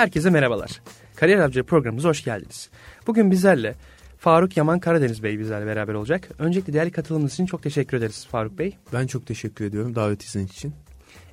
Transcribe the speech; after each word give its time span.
Herkese 0.00 0.30
merhabalar. 0.30 0.82
Kariyer 1.16 1.38
Avcı 1.38 1.64
programımıza 1.64 2.08
hoş 2.08 2.24
geldiniz. 2.24 2.70
Bugün 3.06 3.30
bizlerle 3.30 3.74
Faruk 4.18 4.56
Yaman 4.56 4.80
Karadeniz 4.80 5.22
Bey 5.22 5.38
bizlerle 5.38 5.66
beraber 5.66 5.94
olacak. 5.94 6.28
Öncelikle 6.38 6.72
değerli 6.72 6.90
katılımınız 6.90 7.32
için 7.32 7.46
çok 7.46 7.62
teşekkür 7.62 7.96
ederiz 7.96 8.26
Faruk 8.30 8.58
Bey. 8.58 8.76
Ben 8.92 9.06
çok 9.06 9.26
teşekkür 9.26 9.64
ediyorum 9.64 9.94
davetiniz 9.94 10.50
için. 10.50 10.72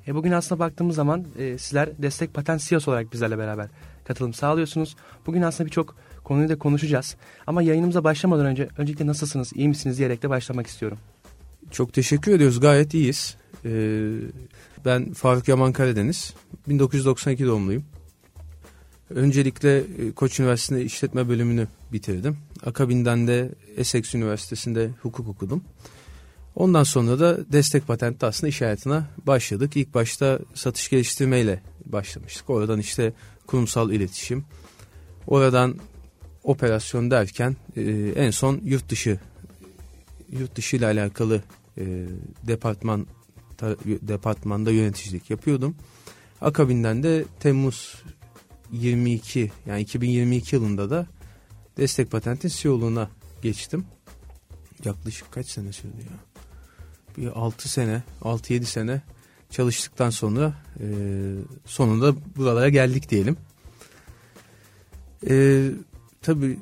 E, 0.07 0.16
bugün 0.16 0.32
aslında 0.32 0.59
baktığımız 0.59 0.95
zaman 0.95 1.25
e, 1.38 1.57
sizler 1.57 1.89
Destek 2.02 2.34
Patent 2.34 2.61
CEO'su 2.61 2.91
olarak 2.91 3.14
bizlerle 3.14 3.38
beraber 3.38 3.68
katılım 4.05 4.34
sağlıyorsunuz. 4.34 4.95
Bugün 5.25 5.41
aslında 5.41 5.68
birçok 5.68 5.95
konuyu 6.23 6.49
da 6.49 6.57
konuşacağız. 6.57 7.15
Ama 7.47 7.61
yayınımıza 7.61 8.04
başlamadan 8.04 8.45
önce 8.45 8.70
öncelikle 8.77 9.07
nasılsınız, 9.07 9.52
iyi 9.55 9.68
misiniz 9.68 9.97
diyerek 9.97 10.23
de 10.23 10.29
başlamak 10.29 10.68
istiyorum. 10.68 10.97
Çok 11.71 11.93
teşekkür 11.93 12.31
ediyoruz. 12.31 12.59
Gayet 12.59 12.93
iyiyiz. 12.93 13.38
Ee, 13.65 14.09
ben 14.86 15.14
Faruk 15.14 15.47
Yaman 15.47 15.74
Karadeniz. 15.74 16.34
1992 16.68 17.46
doğumluyum. 17.46 17.84
Öncelikle 19.10 19.78
e, 19.78 20.11
Koç 20.11 20.39
Üniversitesi'nde 20.39 20.86
işletme 20.86 21.29
bölümünü 21.29 21.68
bitirdim. 21.93 22.38
Akabinden 22.65 23.28
de 23.28 23.52
Essex 23.78 24.15
Üniversitesi'nde 24.15 24.89
hukuk 25.02 25.28
okudum. 25.28 25.64
Ondan 26.56 26.84
sonra 26.84 27.20
da 27.20 27.51
destek 27.51 27.88
patenti 27.88 28.25
aslında 28.25 28.50
iş 28.50 28.62
hayatına 28.62 29.07
başladık. 29.28 29.78
İlk 29.78 29.93
başta 29.93 30.39
satış 30.54 30.89
geliştirmeyle 30.89 31.62
başlamıştık. 31.86 32.50
Oradan 32.50 32.80
işte 32.80 33.14
kurumsal 33.48 33.92
iletişim, 33.92 34.45
oradan 35.28 35.76
operasyon 36.44 37.12
derken 37.12 37.56
e, 37.76 37.81
en 38.16 38.31
son 38.31 38.62
yurt 38.64 38.89
dışı 38.89 39.20
yurt 40.31 40.56
dışı 40.56 40.78
ile 40.78 40.86
alakalı 40.86 41.42
e, 41.78 42.06
departman 42.48 43.08
departmanda 43.86 44.72
yöneticilik 44.72 45.30
yapıyordum. 45.30 45.76
Akabinden 46.42 47.03
de 47.03 47.26
Temmuz 47.40 48.03
22 48.72 49.52
yani 49.66 49.82
2022 49.82 50.56
yılında 50.56 50.90
da 50.90 51.08
destek 51.78 52.12
patentin 52.12 52.50
CEO'luğuna 52.50 53.09
geçtim. 53.42 53.86
Yaklaşık 54.86 55.32
kaç 55.32 55.48
sene 55.48 55.72
sürdü 55.74 55.98
ya? 56.00 56.44
Bir 57.18 57.28
6 57.28 57.70
sene, 57.70 58.04
6-7 58.22 58.64
sene 58.64 59.02
çalıştıktan 59.50 60.09
sonra 60.09 60.54
e, 60.80 60.86
sonunda 61.66 62.16
buralara 62.36 62.70
geldik 62.70 63.09
diyelim. 63.09 63.38
E, 65.30 65.68
tabii 66.22 66.59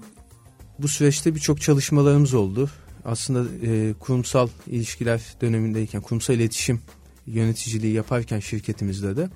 bu 0.79 0.87
süreçte 0.87 1.35
birçok 1.35 1.61
çalışmalarımız 1.61 2.33
oldu. 2.33 2.69
Aslında 3.05 3.67
e, 3.67 3.93
kurumsal 3.99 4.49
ilişkiler 4.67 5.21
dönemindeyken, 5.41 6.01
kurumsal 6.01 6.35
iletişim 6.35 6.81
yöneticiliği 7.27 7.93
yaparken 7.93 8.39
şirketimizde 8.39 9.17
de 9.17 9.29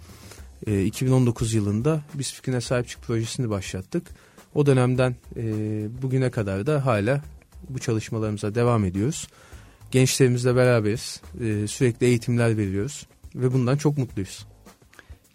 e, 0.67 0.83
2019 0.83 1.53
yılında 1.53 2.01
biz 2.13 2.33
fikrine 2.33 2.61
sahip 2.61 2.87
çık 2.87 3.01
projesini 3.01 3.49
başlattık. 3.49 4.07
O 4.55 4.65
dönemden 4.65 5.15
e, 5.35 5.43
bugüne 6.01 6.31
kadar 6.31 6.67
da 6.67 6.85
hala 6.85 7.21
bu 7.69 7.79
çalışmalarımıza 7.79 8.55
devam 8.55 8.85
ediyoruz. 8.85 9.27
Gençlerimizle 9.91 10.55
beraberiz. 10.55 11.21
E, 11.41 11.67
sürekli 11.67 12.05
eğitimler 12.05 12.57
veriyoruz 12.57 13.07
ve 13.35 13.53
bundan 13.53 13.77
çok 13.77 13.97
mutluyuz. 13.97 14.45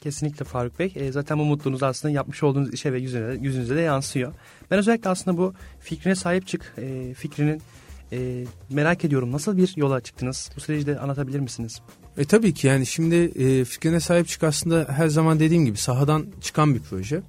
Kesinlikle 0.00 0.44
Faruk 0.44 0.78
Bey. 0.78 0.92
E, 0.96 1.12
zaten 1.12 1.38
bu 1.38 1.44
mutluluğunuz 1.44 1.82
aslında 1.82 2.14
yapmış 2.14 2.42
olduğunuz 2.42 2.74
işe 2.74 2.92
ve 2.92 2.98
yüzüne, 2.98 3.34
yüzünüze 3.40 3.76
de 3.76 3.80
yansıyor. 3.80 4.32
Ben 4.70 4.78
özellikle 4.78 5.10
aslında 5.10 5.38
bu 5.38 5.54
fikrine 5.80 6.14
sahip 6.14 6.46
çık 6.46 6.74
e, 6.78 7.14
fikrinin 7.14 7.62
e, 8.14 8.44
merak 8.70 9.04
ediyorum. 9.04 9.32
Nasıl 9.32 9.56
bir 9.56 9.72
yola 9.76 10.00
çıktınız? 10.00 10.50
Bu 10.56 10.60
süreci 10.60 10.86
de 10.86 10.98
anlatabilir 10.98 11.40
misiniz? 11.40 11.80
E 12.18 12.24
tabii 12.24 12.54
ki 12.54 12.66
yani 12.66 12.86
şimdi 12.86 13.14
e, 13.14 13.64
fikrine 13.64 14.00
sahip 14.00 14.28
çık 14.28 14.42
aslında 14.42 14.86
her 14.90 15.08
zaman 15.08 15.40
dediğim 15.40 15.64
gibi 15.64 15.76
sahadan 15.76 16.26
çıkan 16.40 16.74
bir 16.74 16.80
proje. 16.80 17.22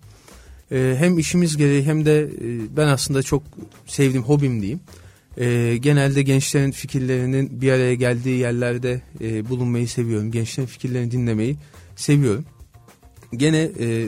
E, 0.71 0.95
hem 0.99 1.19
işimiz 1.19 1.57
gereği 1.57 1.83
hem 1.83 2.05
de 2.05 2.21
e, 2.21 2.29
ben 2.77 2.87
aslında 2.87 3.23
çok 3.23 3.43
sevdiğim 3.85 4.23
hobim 4.23 4.61
diyeyim. 4.61 4.79
E, 5.37 5.77
genelde 5.77 6.23
gençlerin 6.23 6.71
fikirlerinin 6.71 7.61
bir 7.61 7.71
araya 7.71 7.95
geldiği 7.95 8.39
yerlerde 8.39 9.01
e, 9.21 9.49
bulunmayı 9.49 9.87
seviyorum. 9.87 10.31
Gençlerin 10.31 10.67
fikirlerini 10.67 11.11
dinlemeyi 11.11 11.57
seviyorum. 11.95 12.45
Gene 13.33 13.71
e, 13.79 14.07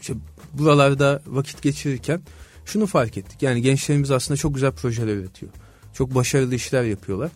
işte 0.00 0.14
buralarda 0.54 1.22
vakit 1.26 1.62
geçirirken 1.62 2.20
şunu 2.64 2.86
fark 2.86 3.16
ettik. 3.16 3.42
Yani 3.42 3.62
gençlerimiz 3.62 4.10
aslında 4.10 4.36
çok 4.36 4.54
güzel 4.54 4.72
projeler 4.72 5.16
üretiyor. 5.16 5.52
Çok 5.98 6.14
başarılı 6.14 6.54
işler 6.54 6.84
yapıyorlar. 6.84 7.30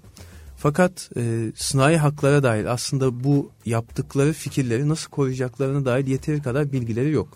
Fakat 0.56 1.11
e, 1.17 1.53
sınai 1.55 1.97
haklara 1.97 2.43
dair 2.43 2.65
aslında 2.65 3.25
bu 3.25 3.50
yaptıkları 3.67 4.33
fikirleri 4.33 4.89
nasıl 4.89 5.11
koruyacaklarına 5.11 5.84
dair 5.84 6.06
yeteri 6.06 6.43
kadar 6.43 6.72
bilgileri 6.72 7.11
yok. 7.11 7.28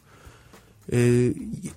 E, 0.93 1.29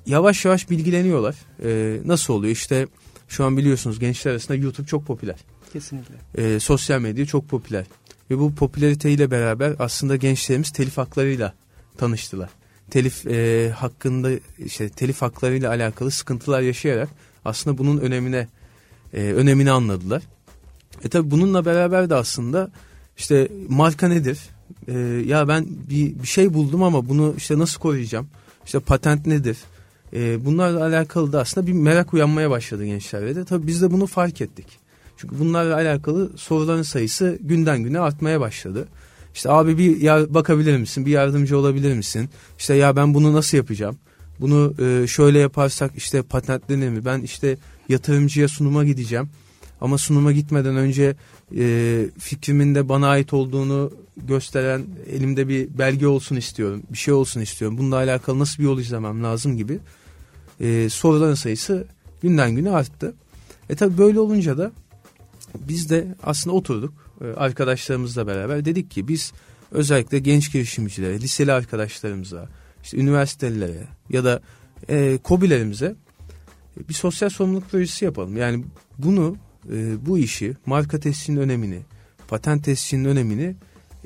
yavaş 0.06 0.46
yavaş 0.46 0.70
bilgileniyorlar. 0.70 1.36
E, 1.64 2.00
nasıl 2.06 2.34
oluyor? 2.34 2.52
İşte 2.52 2.88
şu 3.28 3.46
an 3.46 3.58
biliyorsunuz 3.58 4.00
gençler 4.00 4.32
arasında 4.32 4.58
YouTube 4.58 4.88
çok 4.88 5.06
popüler. 5.06 5.40
Kesinlikle. 5.74 6.16
E, 6.38 6.60
sosyal 6.60 7.02
medya 7.02 7.26
çok 7.26 7.50
popüler. 7.50 7.86
Ve 8.32 8.38
bu 8.38 8.56
popülariteyle 8.56 9.32
beraber 9.32 9.76
aslında 9.80 10.16
gençlerimiz 10.16 10.72
telif 10.72 10.98
haklarıyla 10.98 11.54
tanıştılar. 11.98 12.50
Telif 12.90 13.28
e, 13.28 13.70
hakkında 13.76 14.30
işte 14.58 14.90
telif 14.90 15.22
haklarıyla 15.22 15.70
alakalı 15.70 16.12
sıkıntılar 16.12 16.62
yaşayarak 16.62 17.10
aslında 17.46 17.78
bunun 17.78 17.98
önemine 17.98 18.48
e, 19.14 19.22
önemini 19.22 19.72
anladılar. 19.72 20.24
E 21.04 21.10
tabi 21.10 21.32
bununla 21.32 21.66
beraber 21.66 22.10
de 22.10 22.16
aslında 22.16 22.72
işte 23.18 23.48
marka 23.70 24.08
nedir? 24.08 24.40
E, 24.88 24.94
ya 25.26 25.48
ben 25.48 25.66
bir, 25.90 26.20
bir 26.22 26.28
şey 26.28 26.54
buldum 26.54 26.84
ama 26.84 27.10
bunu 27.10 27.34
işte 27.38 27.60
nasıl 27.60 27.80
koruyacağım? 27.80 28.28
İşte 28.66 28.80
patent 28.80 29.26
nedir? 29.26 29.58
E, 30.14 30.46
bunlarla 30.46 30.86
alakalı 30.86 31.34
da 31.34 31.40
aslında 31.42 31.68
bir 31.68 31.74
merak 31.74 32.14
uyanmaya 32.14 32.50
başladı 32.50 32.86
gençlerde 32.86 33.36
de. 33.36 33.46
Tabi 33.46 33.68
biz 33.68 33.82
de 33.82 33.92
bunu 33.92 34.08
fark 34.08 34.42
ettik. 34.42 34.68
Çünkü 35.18 35.40
bunlarla 35.40 35.76
alakalı 35.76 36.38
soruların 36.38 36.82
sayısı 36.82 37.40
günden 37.42 37.84
güne 37.84 38.00
artmaya 38.00 38.40
başladı. 38.40 38.88
İşte 39.34 39.52
abi 39.52 39.78
bir 39.78 40.02
ya 40.02 40.34
bakabilir 40.34 40.78
misin? 40.78 41.06
Bir 41.06 41.12
yardımcı 41.12 41.58
olabilir 41.58 41.94
misin? 41.94 42.30
İşte 42.58 42.74
ya 42.74 42.96
ben 42.96 43.14
bunu 43.14 43.34
nasıl 43.34 43.58
yapacağım? 43.58 43.98
Bunu 44.40 44.74
e, 44.80 45.08
şöyle 45.08 45.40
yaparsak 45.40 45.92
işte 45.96 46.22
patentlenir 46.22 46.90
mi? 46.90 47.06
Ben 47.06 47.22
işte 47.22 47.58
yatırımcıya 47.90 48.48
sunuma 48.48 48.84
gideceğim. 48.86 49.30
Ama 49.82 49.98
sunuma 49.98 50.32
gitmeden 50.32 50.76
önce 50.76 51.16
e, 51.58 52.06
fikrimin 52.20 52.76
de 52.76 52.90
bana 52.90 53.08
ait 53.08 53.34
olduğunu 53.34 53.92
gösteren 54.18 54.86
elimde 55.12 55.48
bir 55.48 55.78
belge 55.78 56.08
olsun 56.08 56.36
istiyorum. 56.36 56.84
Bir 56.90 56.98
şey 56.98 57.14
olsun 57.14 57.42
istiyorum. 57.42 57.78
Bununla 57.78 57.96
alakalı 57.96 58.40
nasıl 58.40 58.60
bir 58.60 58.64
yol 58.64 58.80
izlemem 58.80 59.24
lazım 59.24 59.58
gibi 59.58 59.80
e, 60.60 60.90
soruların 60.90 61.34
sayısı 61.34 61.88
günden 62.22 62.56
güne 62.56 62.72
arttı. 62.72 63.14
E 63.70 63.76
tabi 63.76 63.98
böyle 63.98 64.20
olunca 64.20 64.58
da 64.58 64.72
biz 65.56 65.90
de 65.90 66.16
aslında 66.24 66.56
oturduk 66.56 66.94
e, 67.22 67.26
arkadaşlarımızla 67.26 68.28
beraber 68.28 68.66
dedik 68.66 68.92
ki 68.92 69.08
biz 69.08 69.34
özellikle 69.72 70.20
genç 70.20 70.52
girişimcilere, 70.54 71.22
liseli 71.22 71.52
arkadaşlarımıza, 71.52 72.50
işte 72.84 72.98
üniversitelilere 72.98 73.88
ya 74.10 74.24
da 74.24 74.42
e, 74.90 75.20
kobilerimize 75.24 75.96
bir 76.90 76.94
sosyal 76.94 77.30
sorumluluk 77.30 77.70
projesi 77.70 78.06
yapalım. 78.06 78.38
Yani 78.38 78.66
bunu 78.98 79.38
e, 79.72 80.06
bu 80.06 80.18
işi 80.18 80.58
marka 80.66 81.00
tescilinin 81.00 81.42
önemini, 81.42 81.82
patent 82.28 82.66
tescilinin 82.66 83.10
önemini 83.10 83.56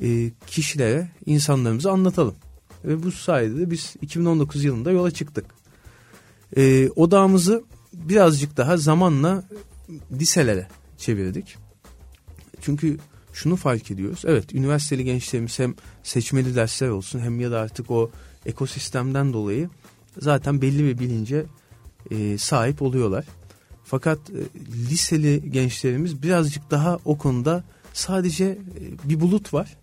e, 0.02 0.32
kişilere, 0.48 1.08
insanlarımıza 1.26 1.92
anlatalım. 1.92 2.36
Ve 2.86 3.04
bu 3.04 3.12
sayede 3.12 3.60
de 3.60 3.72
biz 3.72 3.96
2019 4.02 4.64
yılında 4.64 4.92
yola 4.92 5.12
çıktık. 5.12 5.46
E, 6.58 6.90
odağımızı 6.90 7.64
birazcık 7.94 8.58
daha 8.58 8.78
zamanla 8.78 9.44
liselere 10.12 10.68
çevirdik. 10.98 11.58
Çünkü 12.62 12.98
şunu 13.34 13.56
fark 13.56 13.92
ediyoruz. 13.92 14.22
Evet 14.26 14.56
üniversiteli 14.56 15.04
gençlerimiz 15.04 15.60
hem 15.60 15.76
seçmeli 16.04 16.56
dersler 16.56 16.90
olsun 16.90 17.20
hem 17.20 17.40
ya 17.40 17.52
da 17.52 17.60
artık 17.60 17.92
o 17.92 18.12
ekosistemden 18.46 19.34
dolayı 19.34 19.70
zaten 20.20 20.62
belli 20.62 20.84
bir 20.84 21.00
bilince 21.00 21.46
e, 22.12 22.38
sahip 22.38 22.82
oluyorlar. 22.82 23.26
Fakat 23.84 24.20
e, 24.30 24.42
liseli 24.90 25.52
gençlerimiz 25.52 26.24
birazcık 26.24 26.72
daha 26.72 27.00
o 27.06 27.18
konuda 27.18 27.64
sadece 27.94 28.46
e, 28.46 29.10
bir 29.10 29.20
bulut 29.22 29.54
var. 29.54 29.78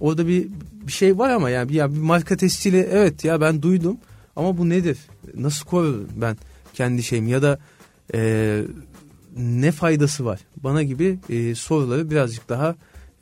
Orada 0.00 0.26
bir 0.26 0.48
bir 0.86 0.92
şey 0.92 1.18
var 1.18 1.30
ama 1.30 1.50
yani 1.50 1.74
ya 1.74 1.94
bir 1.94 1.98
marka 1.98 2.36
testiyle 2.36 2.88
evet 2.92 3.24
ya 3.24 3.40
ben 3.40 3.62
duydum 3.62 3.96
ama 4.36 4.58
bu 4.58 4.68
nedir? 4.68 4.98
Nasıl 5.34 5.66
korurum 5.66 6.08
ben 6.16 6.36
kendi 6.74 7.02
şeyim 7.02 7.28
ya 7.28 7.42
da 7.42 7.58
e, 8.14 8.62
ne 9.36 9.72
faydası 9.72 10.24
var? 10.24 10.40
Bana 10.56 10.82
gibi 10.82 11.18
e, 11.28 11.54
soruları 11.54 12.10
birazcık 12.10 12.48
daha 12.48 12.76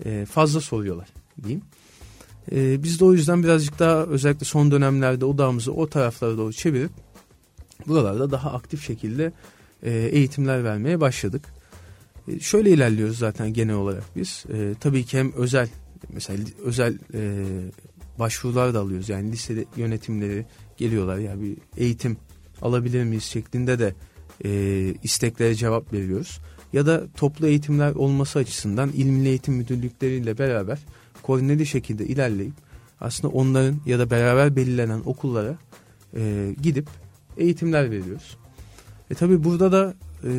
e, 0.05 0.27
fazla 0.27 0.61
soruyorlar 0.61 1.09
diyeyim. 1.43 1.63
E, 2.53 2.83
biz 2.83 3.01
de 3.01 3.05
o 3.05 3.13
yüzden 3.13 3.43
birazcık 3.43 3.79
daha 3.79 4.03
özellikle 4.03 4.45
son 4.45 4.71
dönemlerde 4.71 5.25
odağımızı 5.25 5.73
o 5.73 5.87
taraflara 5.87 6.39
doğru 6.39 6.53
çevirip 6.53 6.91
buralarda 7.87 8.31
daha 8.31 8.53
aktif 8.53 8.87
şekilde 8.87 9.33
e, 9.83 9.91
eğitimler 9.93 10.65
vermeye 10.65 11.01
başladık. 11.01 11.43
E, 12.29 12.41
şöyle 12.41 12.71
ilerliyoruz 12.71 13.19
zaten 13.19 13.53
genel 13.53 13.75
olarak 13.75 14.05
biz. 14.17 14.45
E, 14.53 14.75
tabii 14.81 15.05
ki 15.05 15.19
hem 15.19 15.33
özel 15.33 15.69
mesela 16.13 16.45
özel 16.65 16.99
e, 17.15 17.45
başvurular 18.19 18.75
da 18.75 18.81
alıyoruz. 18.81 19.09
Yani 19.09 19.33
lise 19.33 19.65
yönetimleri 19.77 20.47
geliyorlar 20.77 21.19
ya 21.19 21.43
bir 21.43 21.57
eğitim 21.77 22.17
alabilir 22.63 23.05
miyiz 23.05 23.25
şeklinde 23.25 23.79
de 23.79 23.95
e, 24.45 24.95
isteklere 25.03 25.55
cevap 25.55 25.93
veriyoruz. 25.93 26.41
Ya 26.73 26.87
da 26.87 27.07
toplu 27.17 27.47
eğitimler 27.47 27.95
olması 27.95 28.39
açısından 28.39 28.91
ilmi 28.93 29.29
eğitim 29.29 29.55
müdürlükleriyle 29.55 30.39
beraber 30.39 30.79
koordineli 31.23 31.67
şekilde 31.67 32.07
ilerleyip 32.07 32.55
aslında 33.01 33.35
onların 33.35 33.81
ya 33.87 33.99
da 33.99 34.11
beraber 34.11 34.57
belirlenen 34.57 35.03
okullara 35.05 35.57
e, 36.17 36.55
gidip 36.63 36.89
eğitimler 37.39 37.91
veriyoruz. 37.91 38.37
E 39.11 39.15
tabi 39.15 39.45
burada 39.45 39.73
da 39.73 39.95
e, 40.25 40.31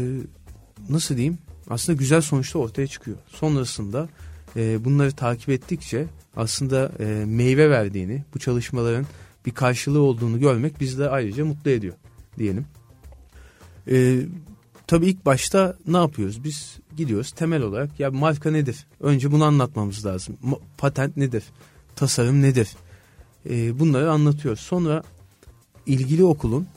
nasıl 0.89 1.15
diyeyim 1.15 1.37
aslında 1.69 1.97
güzel 1.97 2.21
sonuçta 2.21 2.59
ortaya 2.59 2.87
çıkıyor. 2.87 3.17
Sonrasında 3.27 4.09
e, 4.55 4.85
bunları 4.85 5.11
takip 5.11 5.49
ettikçe 5.49 6.05
aslında 6.35 6.91
e, 6.99 7.25
meyve 7.25 7.69
verdiğini, 7.69 8.23
bu 8.33 8.39
çalışmaların 8.39 9.05
bir 9.45 9.51
karşılığı 9.51 10.01
olduğunu 10.01 10.39
görmek 10.39 10.79
bizi 10.79 10.99
de 10.99 11.09
ayrıca 11.09 11.45
mutlu 11.45 11.71
ediyor 11.71 11.95
diyelim. 12.37 12.65
E, 13.91 14.19
tabii 14.87 15.07
ilk 15.07 15.25
başta 15.25 15.77
ne 15.87 15.97
yapıyoruz? 15.97 16.43
Biz 16.43 16.77
gidiyoruz 16.97 17.31
temel 17.31 17.61
olarak 17.61 17.99
ya 17.99 18.11
marka 18.11 18.51
nedir? 18.51 18.87
Önce 18.99 19.31
bunu 19.31 19.43
anlatmamız 19.43 20.05
lazım. 20.05 20.37
Patent 20.77 21.17
nedir? 21.17 21.43
Tasarım 21.95 22.41
nedir? 22.41 22.69
E, 23.49 23.79
bunları 23.79 24.11
anlatıyoruz. 24.11 24.59
Sonra 24.59 25.03
ilgili 25.85 26.23
okulun 26.23 26.67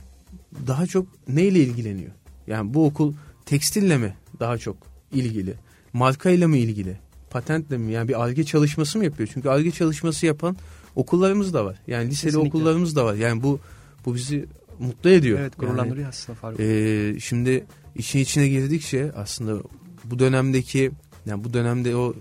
daha 0.66 0.86
çok 0.86 1.06
neyle 1.28 1.60
ilgileniyor? 1.60 2.10
Yani 2.46 2.74
bu 2.74 2.86
okul 2.86 3.14
tekstille 3.46 3.98
mi 3.98 4.14
daha 4.40 4.58
çok 4.58 4.76
ilgili? 5.12 5.54
Markayla 5.92 6.48
mı 6.48 6.56
ilgili? 6.56 6.98
Patentle 7.30 7.78
mi? 7.78 7.92
Yani 7.92 8.08
bir 8.08 8.22
arge 8.24 8.44
çalışması 8.44 8.98
mı 8.98 9.04
yapıyor? 9.04 9.28
Çünkü 9.32 9.48
arge 9.48 9.70
çalışması 9.70 10.26
yapan 10.26 10.56
okullarımız 10.96 11.54
da 11.54 11.64
var. 11.64 11.78
Yani 11.86 12.10
liseli 12.10 12.30
Kesinlikle. 12.30 12.48
okullarımız 12.48 12.96
da 12.96 13.04
var. 13.04 13.14
Yani 13.14 13.42
bu 13.42 13.60
bu 14.06 14.14
bizi 14.14 14.46
mutlu 14.78 15.10
ediyor. 15.10 15.40
Evet 15.40 15.58
gururlandırıyor 15.58 15.96
yani, 15.96 16.08
aslında 16.08 16.38
Faruk. 16.38 16.60
E, 16.60 17.20
şimdi 17.20 17.64
işin 17.96 18.18
içine 18.18 18.48
girdikçe 18.48 19.12
aslında 19.12 19.62
bu 20.04 20.18
dönemdeki 20.18 20.90
yani 21.26 21.44
bu 21.44 21.52
dönemde 21.52 21.96
o 21.96 22.14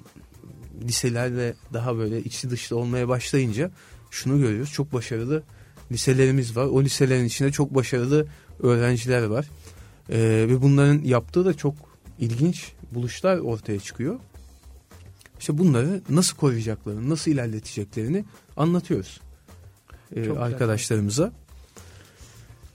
liselerle 0.84 1.54
daha 1.74 1.98
böyle 1.98 2.24
içi 2.24 2.50
dışlı 2.50 2.78
olmaya 2.78 3.08
başlayınca 3.08 3.72
şunu 4.12 4.40
görüyoruz. 4.40 4.72
Çok 4.72 4.94
başarılı 4.94 5.44
liselerimiz 5.92 6.56
var. 6.56 6.66
O 6.66 6.84
liselerin 6.84 7.26
içinde 7.26 7.52
çok 7.52 7.76
başarılı 7.76 8.28
öğrenciler 8.60 9.24
var. 9.24 9.46
Ee, 10.10 10.46
ve 10.50 10.62
bunların 10.62 11.04
yaptığı 11.04 11.46
da 11.46 11.54
çok 11.54 11.76
ilginç 12.20 12.72
buluşlar 12.92 13.38
ortaya 13.38 13.80
çıkıyor. 13.80 14.20
İşte 15.40 15.58
bunları 15.58 16.02
nasıl 16.10 16.38
koruyacaklarını, 16.38 17.10
nasıl 17.10 17.32
ilerleteceklerini 17.32 18.26
anlatıyoruz 18.58 19.20
e, 20.16 20.32
arkadaşlarımıza. 20.32 21.32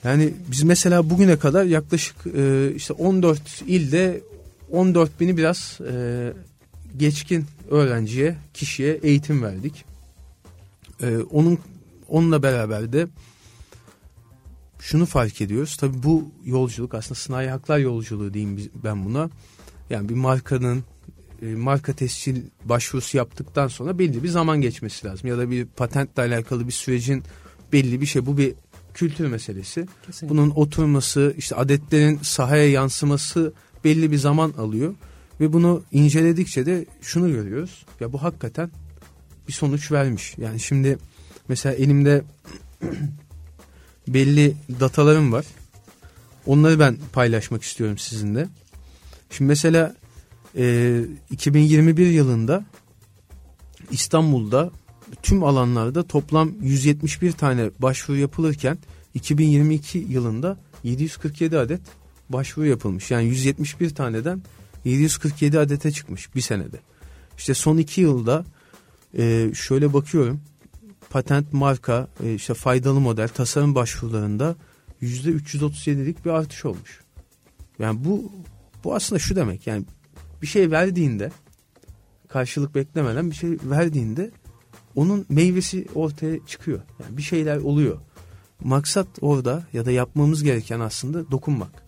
Yani 0.05 0.35
biz 0.51 0.62
mesela 0.62 1.11
bugüne 1.11 1.39
kadar 1.39 1.65
yaklaşık 1.65 2.17
e, 2.37 2.73
işte 2.75 2.93
14 2.93 3.62
ilde 3.67 4.21
14 4.71 5.21
bini 5.21 5.37
biraz 5.37 5.79
e, 5.93 6.33
geçkin 6.97 7.45
öğrenciye, 7.71 8.37
kişiye 8.55 8.95
eğitim 8.95 9.43
verdik. 9.43 9.85
E, 11.03 11.17
onun 11.17 11.59
onunla 12.08 12.43
beraber 12.43 12.93
de 12.93 13.08
şunu 14.79 15.06
fark 15.06 15.41
ediyoruz. 15.41 15.76
Tabii 15.76 16.03
bu 16.03 16.31
yolculuk 16.44 16.94
aslında 16.94 17.14
sınai 17.14 17.49
haklar 17.49 17.79
yolculuğu 17.79 18.35
diyeyim 18.35 18.70
ben 18.85 19.05
buna. 19.05 19.31
Yani 19.91 20.08
bir 20.08 20.14
markanın 20.14 20.85
e, 21.43 21.47
marka 21.47 21.93
tescil 21.93 22.43
başvurusu 22.64 23.17
yaptıktan 23.17 23.69
sonra 23.69 23.99
belli 23.99 24.23
bir 24.23 24.29
zaman 24.29 24.61
geçmesi 24.61 25.06
lazım. 25.06 25.29
Ya 25.29 25.38
da 25.38 25.50
bir 25.50 25.67
patentle 25.67 26.23
alakalı 26.23 26.67
bir 26.67 26.73
sürecin 26.73 27.23
belli 27.73 28.00
bir 28.00 28.06
şey. 28.06 28.26
Bu 28.26 28.38
bir 28.38 28.55
kültür 28.94 29.26
meselesi. 29.26 29.87
Kesinlikle. 30.06 30.29
Bunun 30.37 30.50
oturması, 30.50 31.35
işte 31.38 31.56
adetlerin 31.56 32.19
sahaya 32.23 32.70
yansıması 32.70 33.52
belli 33.85 34.11
bir 34.11 34.19
zaman 34.19 34.52
alıyor. 34.59 34.94
Ve 35.41 35.52
bunu 35.52 35.82
inceledikçe 35.93 36.67
de 36.67 36.87
şunu 37.00 37.32
görüyoruz. 37.32 37.85
Ya 38.00 38.12
bu 38.12 38.23
hakikaten 38.23 38.70
bir 39.49 39.52
sonuç 39.52 39.93
vermiş. 39.93 40.35
Yani 40.38 40.61
şimdi 40.61 40.99
mesela 41.49 41.75
elimde 41.75 42.25
belli 44.09 44.57
datalarım 44.81 45.33
var. 45.33 45.47
Onları 46.47 46.81
ben 46.81 46.97
paylaşmak 47.13 47.63
istiyorum 47.63 47.99
sizinle. 47.99 48.49
Şimdi 49.31 49.49
mesela 49.49 49.95
e, 50.57 51.05
2021 51.31 52.07
yılında 52.07 52.65
İstanbul'da 53.91 54.71
tüm 55.23 55.45
alanlarda 55.45 56.03
toplam 56.03 56.53
171 56.63 57.33
tane 57.33 57.71
başvuru 57.79 58.19
yapılırken 58.19 58.79
2022 59.15 59.99
yılında 59.99 60.59
747 60.85 61.59
adet 61.59 61.81
başvuru 62.29 62.67
yapılmış. 62.67 63.11
Yani 63.11 63.29
171 63.29 63.91
taneden 63.91 64.43
747 64.85 65.59
adete 65.59 65.93
çıkmış 65.93 66.35
bir 66.35 66.41
senede. 66.41 66.77
İşte 67.39 67.55
son 67.55 67.77
iki 67.77 68.01
yılda 68.01 68.45
e, 69.19 69.51
şöyle 69.55 69.93
bakıyorum 69.93 70.41
patent 71.11 71.53
marka 71.53 72.08
e, 72.25 72.35
işte 72.35 72.55
faydalı 72.55 73.00
model 73.00 73.29
tasarım 73.29 73.75
başvurularında 73.75 74.56
yüzde 75.00 75.31
337'lik 75.31 76.25
bir 76.25 76.31
artış 76.31 76.64
olmuş. 76.64 77.00
Yani 77.79 78.05
bu 78.05 78.32
bu 78.85 78.94
aslında 78.94 79.19
şu 79.19 79.37
demek 79.37 79.67
yani 79.67 79.85
bir 80.43 80.47
şey 80.47 80.70
verdiğinde 80.70 81.31
karşılık 82.29 82.75
beklemeden 82.75 83.31
bir 83.31 83.37
şey 83.37 83.50
verdiğinde 83.64 84.31
onun 84.94 85.26
meyvesi 85.29 85.87
ortaya 85.94 86.47
çıkıyor. 86.47 86.81
Yani 87.03 87.17
bir 87.17 87.23
şeyler 87.23 87.56
oluyor. 87.56 87.99
Maksat 88.64 89.06
orada 89.20 89.67
ya 89.73 89.85
da 89.85 89.91
yapmamız 89.91 90.43
gereken 90.43 90.81
aslında 90.81 91.31
dokunmak. 91.31 91.87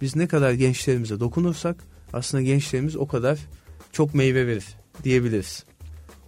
Biz 0.00 0.16
ne 0.16 0.28
kadar 0.28 0.52
gençlerimize 0.52 1.20
dokunursak 1.20 1.76
aslında 2.12 2.42
gençlerimiz 2.42 2.96
o 2.96 3.06
kadar 3.06 3.38
çok 3.92 4.14
meyve 4.14 4.46
verir 4.46 4.66
diyebiliriz. 5.04 5.64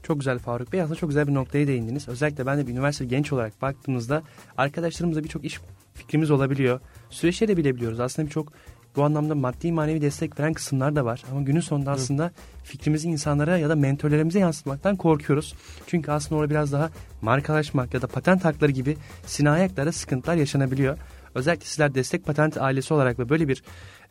Çok 0.03 0.19
güzel 0.19 0.39
Faruk 0.39 0.73
Bey. 0.73 0.83
Aslında 0.83 0.99
çok 0.99 1.11
güzel 1.11 1.27
bir 1.27 1.35
noktaya 1.35 1.67
değindiniz. 1.67 2.09
Özellikle 2.09 2.47
ben 2.47 2.59
de 2.59 2.67
bir 2.67 2.73
üniversite 2.73 3.05
genç 3.05 3.33
olarak 3.33 3.63
baktığımızda 3.63 4.23
arkadaşlarımızla 4.57 5.25
birçok 5.25 5.45
iş 5.45 5.61
fikrimiz 5.95 6.31
olabiliyor. 6.31 6.81
Süreçleri 7.11 7.49
de 7.49 7.57
bilebiliyoruz. 7.57 8.01
Aslında 8.01 8.27
birçok 8.27 8.53
bu 8.97 9.03
anlamda 9.03 9.35
maddi 9.35 9.73
manevi 9.73 10.03
destek 10.03 10.41
veren 10.41 10.53
kısımlar 10.53 10.97
da 10.97 11.05
var. 11.05 11.23
Ama 11.31 11.43
günün 11.43 11.61
sonunda 11.61 11.91
aslında 11.91 12.31
fikrimizi 12.65 13.09
insanlara 13.09 13.59
ya 13.59 13.69
da 13.69 13.77
mentorlarımıza 13.77 14.39
yansıtmaktan 14.39 14.97
korkuyoruz. 14.97 15.55
Çünkü 15.87 16.11
aslında 16.11 16.41
orada 16.41 16.51
biraz 16.51 16.73
daha 16.73 16.91
markalaşmak 17.23 17.95
ya 17.95 18.03
da 18.03 18.07
patent 18.07 18.45
hakları 18.45 18.73
gibi 18.73 18.97
sinayaklara 19.27 19.93
sıkıntılar 19.93 20.37
yaşanabiliyor. 20.37 20.99
Özellikle 21.35 21.67
sizler 21.67 21.95
destek 21.95 22.25
patent 22.25 22.57
ailesi 22.57 22.95
olarak 22.95 23.19
ve 23.19 23.29
böyle 23.29 23.49
bir 23.49 23.63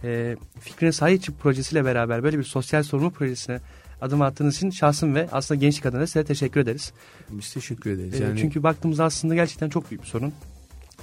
e, 0.04 0.38
fikrine 0.60 0.92
sahip 0.92 1.40
projesiyle 1.40 1.86
beraber 1.86 2.24
böyle 2.24 2.40
bir 2.40 2.44
sosyal 2.44 2.84
sorumlu 2.84 3.12
projesine 3.12 3.60
adım 4.02 4.22
attığınız 4.22 4.56
için 4.56 4.70
şahsım 4.70 5.16
ve 5.16 5.30
aslında 5.32 5.60
gençlik 5.60 5.86
adına 5.86 6.08
size 6.08 6.24
teşekkür 6.24 6.60
ederiz. 6.60 6.94
Biz 7.30 7.54
teşekkür 7.54 7.92
ederiz. 7.92 8.20
Yani... 8.20 8.40
Çünkü 8.40 8.64
baktığımızda 8.64 9.04
aslında 9.04 9.36
gerçekten 9.36 9.70
çok 9.70 9.92
büyük 9.92 10.04
bir 10.04 10.08
sorun. 10.08 10.34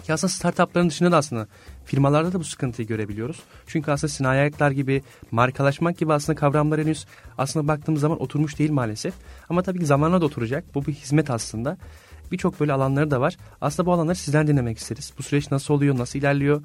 Ki 0.04 0.12
aslında 0.12 0.32
startupların 0.32 0.88
dışında 0.88 1.12
da 1.12 1.16
aslında 1.16 1.46
firmalarda 1.84 2.32
da 2.32 2.40
bu 2.40 2.44
sıkıntıyı 2.44 2.88
görebiliyoruz. 2.88 3.40
Çünkü 3.66 3.90
aslında 3.90 4.12
sinayi 4.12 4.40
ayaklar 4.40 4.70
gibi, 4.70 5.02
markalaşmak 5.30 5.98
gibi 5.98 6.12
aslında 6.12 6.38
kavramlar 6.38 6.80
henüz 6.80 7.06
aslında 7.38 7.68
baktığımız 7.68 8.00
zaman 8.00 8.22
oturmuş 8.22 8.58
değil 8.58 8.70
maalesef. 8.70 9.14
Ama 9.48 9.62
tabii 9.62 9.78
ki 9.78 9.86
zamanla 9.86 10.20
da 10.20 10.24
oturacak. 10.24 10.74
Bu 10.74 10.86
bir 10.86 10.92
hizmet 10.92 11.30
aslında. 11.30 11.76
Birçok 12.32 12.60
böyle 12.60 12.72
alanları 12.72 13.10
da 13.10 13.20
var. 13.20 13.36
Aslında 13.60 13.86
bu 13.86 13.92
alanları 13.92 14.16
sizden 14.16 14.46
dinlemek 14.46 14.78
isteriz. 14.78 15.12
Bu 15.18 15.22
süreç 15.22 15.50
nasıl 15.50 15.74
oluyor, 15.74 15.98
nasıl 15.98 16.18
ilerliyor? 16.18 16.62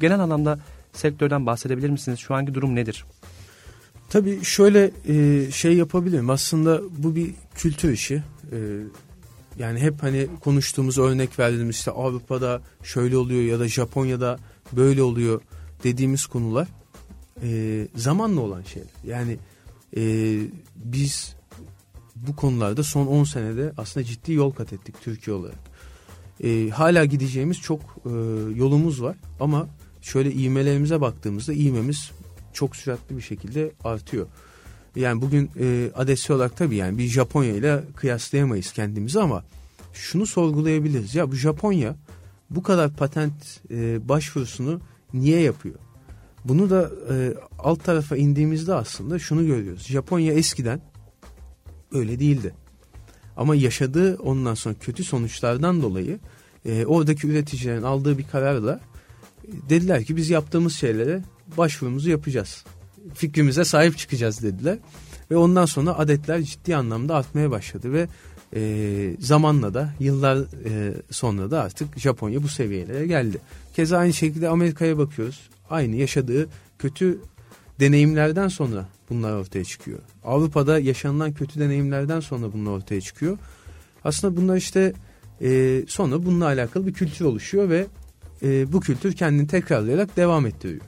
Genel 0.00 0.20
anlamda 0.20 0.58
sektörden 0.92 1.46
bahsedebilir 1.46 1.90
misiniz? 1.90 2.18
Şu 2.18 2.34
anki 2.34 2.54
durum 2.54 2.74
nedir? 2.74 3.04
Tabii 4.10 4.44
şöyle 4.44 4.90
e, 5.08 5.50
şey 5.50 5.76
yapabilirim. 5.76 6.30
Aslında 6.30 6.80
bu 6.98 7.16
bir 7.16 7.34
kültür 7.54 7.92
işi. 7.92 8.22
E, 8.52 8.58
yani 9.58 9.80
hep 9.80 10.02
hani 10.02 10.26
konuştuğumuz 10.40 10.98
örnek 10.98 11.38
verdiğimiz 11.38 11.76
işte 11.76 11.90
Avrupa'da 11.90 12.62
şöyle 12.82 13.16
oluyor 13.16 13.42
ya 13.42 13.60
da 13.60 13.68
Japonya'da 13.68 14.38
böyle 14.72 15.02
oluyor 15.02 15.40
dediğimiz 15.84 16.26
konular 16.26 16.68
e, 17.42 17.88
zamanla 17.96 18.40
olan 18.40 18.62
şeyler. 18.62 18.90
Yani 19.04 19.36
e, 19.96 20.02
biz 20.76 21.36
bu 22.16 22.36
konularda 22.36 22.82
son 22.82 23.06
10 23.06 23.24
senede 23.24 23.72
aslında 23.76 24.06
ciddi 24.06 24.32
yol 24.32 24.50
kat 24.50 24.72
ettik 24.72 24.94
Türkiye 25.00 25.36
olarak. 25.36 25.58
E, 26.44 26.68
hala 26.68 27.04
gideceğimiz 27.04 27.60
çok 27.60 27.80
e, 27.80 28.10
yolumuz 28.54 29.02
var 29.02 29.16
ama 29.40 29.68
şöyle 30.00 30.32
ivmelerimize 30.32 31.00
baktığımızda 31.00 31.52
ivmemiz 31.52 32.10
çok 32.58 32.76
süratli 32.76 33.16
bir 33.16 33.22
şekilde 33.22 33.72
artıyor. 33.84 34.26
Yani 34.96 35.22
bugün 35.22 35.50
e, 35.60 35.90
adesi 35.94 36.32
olarak 36.32 36.56
tabii 36.56 36.76
yani 36.76 36.98
bir 36.98 37.06
Japonya 37.06 37.54
ile 37.54 37.84
kıyaslayamayız 37.96 38.72
kendimizi 38.72 39.20
ama 39.20 39.44
şunu 39.92 40.26
sorgulayabiliriz. 40.26 41.14
Ya 41.14 41.30
bu 41.30 41.34
Japonya 41.34 41.96
bu 42.50 42.62
kadar 42.62 42.92
patent 42.92 43.60
e, 43.70 44.08
başvurusunu 44.08 44.80
niye 45.14 45.40
yapıyor? 45.40 45.74
Bunu 46.44 46.70
da 46.70 46.90
e, 47.10 47.34
alt 47.58 47.84
tarafa 47.84 48.16
indiğimizde 48.16 48.74
aslında 48.74 49.18
şunu 49.18 49.46
görüyoruz. 49.46 49.86
Japonya 49.86 50.32
eskiden 50.32 50.80
öyle 51.92 52.18
değildi. 52.18 52.54
Ama 53.36 53.54
yaşadığı 53.54 54.16
ondan 54.16 54.54
sonra 54.54 54.74
kötü 54.80 55.04
sonuçlardan 55.04 55.82
dolayı 55.82 56.18
e, 56.66 56.86
oradaki 56.86 57.26
üreticilerin 57.26 57.82
aldığı 57.82 58.18
bir 58.18 58.24
kararla 58.24 58.80
e, 59.44 59.70
dediler 59.70 60.04
ki 60.04 60.16
biz 60.16 60.30
yaptığımız 60.30 60.74
şeylere 60.74 61.22
başvurumuzu 61.56 62.10
yapacağız. 62.10 62.64
Fikrimize 63.14 63.64
sahip 63.64 63.98
çıkacağız 63.98 64.42
dediler. 64.42 64.78
Ve 65.30 65.36
ondan 65.36 65.66
sonra 65.66 65.98
adetler 65.98 66.42
ciddi 66.42 66.76
anlamda 66.76 67.16
artmaya 67.16 67.50
başladı 67.50 67.92
ve 67.92 68.08
e, 68.54 69.16
zamanla 69.20 69.74
da 69.74 69.94
yıllar 70.00 70.38
e, 70.38 70.92
sonra 71.10 71.50
da 71.50 71.62
artık 71.62 71.98
Japonya 71.98 72.42
bu 72.42 72.48
seviyelere 72.48 73.06
geldi. 73.06 73.38
Keza 73.74 73.98
aynı 73.98 74.12
şekilde 74.12 74.48
Amerika'ya 74.48 74.98
bakıyoruz. 74.98 75.40
Aynı 75.70 75.96
yaşadığı 75.96 76.48
kötü 76.78 77.18
deneyimlerden 77.80 78.48
sonra 78.48 78.88
bunlar 79.10 79.32
ortaya 79.32 79.64
çıkıyor. 79.64 79.98
Avrupa'da 80.24 80.78
yaşanılan 80.78 81.32
kötü 81.32 81.60
deneyimlerden 81.60 82.20
sonra 82.20 82.52
bunlar 82.52 82.70
ortaya 82.70 83.00
çıkıyor. 83.00 83.38
Aslında 84.04 84.36
bunlar 84.36 84.56
işte 84.56 84.92
e, 85.42 85.82
sonra 85.88 86.26
bununla 86.26 86.44
alakalı 86.44 86.86
bir 86.86 86.92
kültür 86.92 87.24
oluşuyor 87.24 87.68
ve 87.68 87.86
e, 88.42 88.72
bu 88.72 88.80
kültür 88.80 89.12
kendini 89.12 89.46
tekrarlayarak 89.46 90.16
devam 90.16 90.46
ettiriyor. 90.46 90.80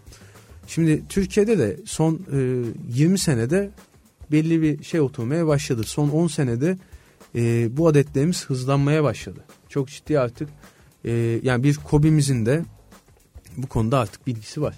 Şimdi 0.70 1.02
Türkiye'de 1.08 1.58
de 1.58 1.76
son 1.84 2.14
e, 2.32 2.64
20 2.88 3.18
senede 3.18 3.70
belli 4.32 4.62
bir 4.62 4.84
şey 4.84 5.00
oturmaya 5.00 5.46
başladı. 5.46 5.82
Son 5.84 6.08
10 6.08 6.26
senede 6.26 6.78
e, 7.34 7.68
bu 7.76 7.88
adetlerimiz 7.88 8.46
hızlanmaya 8.46 9.04
başladı. 9.04 9.44
Çok 9.68 9.88
ciddi 9.88 10.20
artık 10.20 10.48
e, 11.04 11.40
yani 11.42 11.64
bir 11.64 11.74
kobimizin 11.74 12.46
de 12.46 12.64
bu 13.56 13.66
konuda 13.66 13.98
artık 13.98 14.26
bilgisi 14.26 14.62
var. 14.62 14.74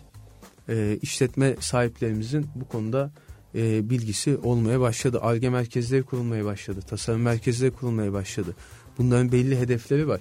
E, 0.69 0.99
işletme 1.03 1.57
sahiplerimizin 1.61 2.47
bu 2.55 2.69
konuda 2.69 3.11
e, 3.55 3.91
bilgisi 3.91 4.37
olmaya 4.37 4.81
başladı. 4.81 5.19
ARGE 5.23 5.51
merkezleri 5.51 6.03
kurulmaya 6.03 6.45
başladı. 6.45 6.81
Tasarım 6.89 7.23
merkezleri 7.23 7.71
kurulmaya 7.71 8.13
başladı. 8.13 8.57
Bunların 8.99 9.33
belli 9.33 9.59
hedefleri 9.59 10.09
var. 10.09 10.21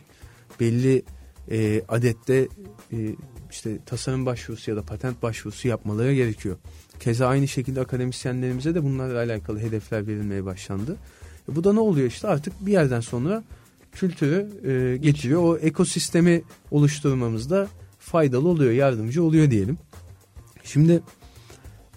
Belli 0.60 1.04
e, 1.52 1.82
adette 1.88 2.48
e, 2.94 3.16
işte 3.52 3.78
tasarım 3.86 4.26
başvurusu 4.26 4.72
ya 4.72 4.78
da 4.78 4.82
patent 4.82 5.24
başvurusu 5.24 5.68
yapmaları 5.68 6.14
gerekiyor. 6.14 6.58
Keza 7.00 7.28
aynı 7.28 7.48
şekilde 7.48 7.82
akademisyenlerimize 7.82 8.76
de 8.76 8.84
bunlarla 8.84 9.18
alakalı 9.20 9.60
hedefler 9.60 10.08
verilmeye 10.08 10.46
başlandı. 10.46 10.98
E, 11.52 11.56
bu 11.56 11.64
da 11.64 11.74
ne 11.74 11.80
oluyor 11.80 12.08
işte 12.08 12.28
artık 12.28 12.66
bir 12.66 12.72
yerden 12.72 13.00
sonra 13.00 13.44
kültürü 13.92 14.50
e, 14.64 14.98
getiriyor. 14.98 15.44
O 15.44 15.58
ekosistemi 15.58 16.42
oluşturmamızda 16.72 17.68
faydalı 18.00 18.48
oluyor, 18.48 18.72
yardımcı 18.72 19.24
oluyor 19.24 19.52
diyelim. 19.52 19.78
Şimdi 20.64 21.02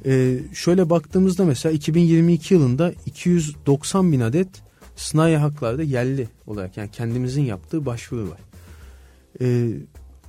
e, 0.07 0.39
şöyle 0.55 0.91
baktığımızda 0.91 1.45
mesela 1.45 1.73
2022 1.73 2.55
yılında 2.55 2.93
290 3.07 4.13
bin 4.13 4.21
adet 4.21 4.49
sınai 4.97 5.37
haklarda 5.37 5.83
yerli 5.83 6.29
olarak 6.47 6.77
yani 6.77 6.91
kendimizin 6.91 7.43
yaptığı 7.43 7.87
başvuru 7.87 8.31
var. 8.31 8.39
E, 9.41 9.71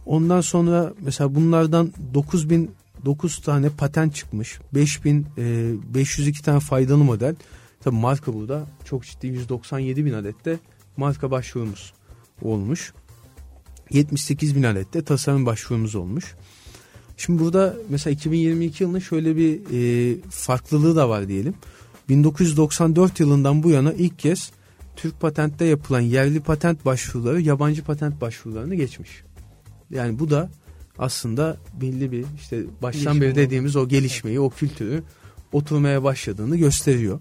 ondan 0.06 0.42
sonra 0.42 0.94
mesela 1.02 1.36
bunlardan 1.36 1.94
9000 2.14 2.72
9 3.06 3.38
tane 3.38 3.70
patent 3.70 4.16
çıkmış. 4.16 4.60
5502 4.74 6.40
e, 6.40 6.44
tane 6.44 6.60
faydalı 6.60 7.04
model. 7.04 7.36
Tabii 7.84 7.96
marka 7.96 8.34
burada 8.34 8.68
çok 8.86 9.04
ciddi 9.04 9.28
197 9.28 10.06
bin 10.06 10.14
adette 10.14 10.60
marka 10.98 11.32
başvurumuz 11.32 11.94
olmuş. 12.42 12.94
78 13.92 14.56
bin 14.56 14.64
adette 14.64 15.04
tasarım 15.04 15.46
başvurumuz 15.46 15.96
olmuş. 15.96 16.36
Şimdi 17.18 17.44
burada 17.44 17.76
mesela 17.90 18.14
2022 18.14 18.84
yılında 18.84 19.00
şöyle 19.00 19.36
bir 19.36 19.60
e, 19.72 20.18
farklılığı 20.30 20.96
da 20.96 21.10
var 21.10 21.28
diyelim. 21.28 21.54
1994 22.10 23.20
yılından 23.20 23.64
bu 23.64 23.70
yana 23.70 23.94
ilk 23.94 24.20
kez 24.20 24.52
Türk 24.96 25.20
patentte 25.20 25.66
yapılan 25.66 26.00
yerli 26.00 26.40
patent 26.40 26.86
başvuruları 26.86 27.42
yabancı 27.42 27.84
patent 27.84 28.22
başvurularını 28.22 28.76
geçmiş. 28.76 29.24
Yani 29.90 30.20
bu 30.20 30.30
da 30.30 30.50
aslında 30.98 31.58
belli 31.82 32.12
bir 32.12 32.26
işte 32.38 32.64
baştan 32.82 33.04
Gelişme 33.04 33.22
beri 33.22 33.36
dediğimiz 33.36 33.76
o 33.76 33.88
gelişmeyi, 33.88 34.40
o 34.40 34.50
kültürü 34.50 35.04
oturmaya 35.54 36.04
başladığını 36.04 36.58
gösteriyor. 36.58 37.20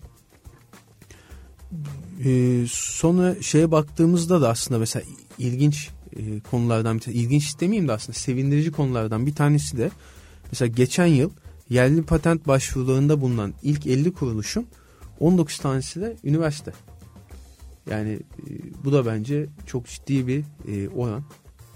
Ee, 2.24 2.64
sonra 2.70 3.42
şeye 3.42 3.70
baktığımızda 3.70 4.40
da 4.40 4.48
aslında 4.48 4.78
mesela 4.80 5.04
ilginç 5.38 5.90
e, 6.16 6.40
konulardan 6.40 6.96
bir 6.96 7.02
tanesi, 7.02 7.20
ilginç 7.20 7.60
demeyeyim 7.60 7.88
de 7.88 7.92
aslında 7.92 8.18
sevindirici 8.18 8.72
konulardan 8.72 9.26
bir 9.26 9.34
tanesi 9.34 9.78
de 9.78 9.90
mesela 10.52 10.68
geçen 10.68 11.06
yıl 11.06 11.30
yerli 11.70 12.02
patent 12.02 12.46
başvurularında 12.46 13.20
bulunan 13.20 13.54
ilk 13.62 13.86
50 13.86 14.12
kuruluşun 14.12 14.66
19 15.20 15.58
tanesi 15.58 16.00
de 16.00 16.16
üniversite. 16.24 16.72
Yani 17.90 18.12
e, 18.12 18.50
bu 18.84 18.92
da 18.92 19.06
bence 19.06 19.46
çok 19.66 19.86
ciddi 19.86 20.26
bir 20.26 20.44
e, 20.68 20.88
oran. 20.88 21.24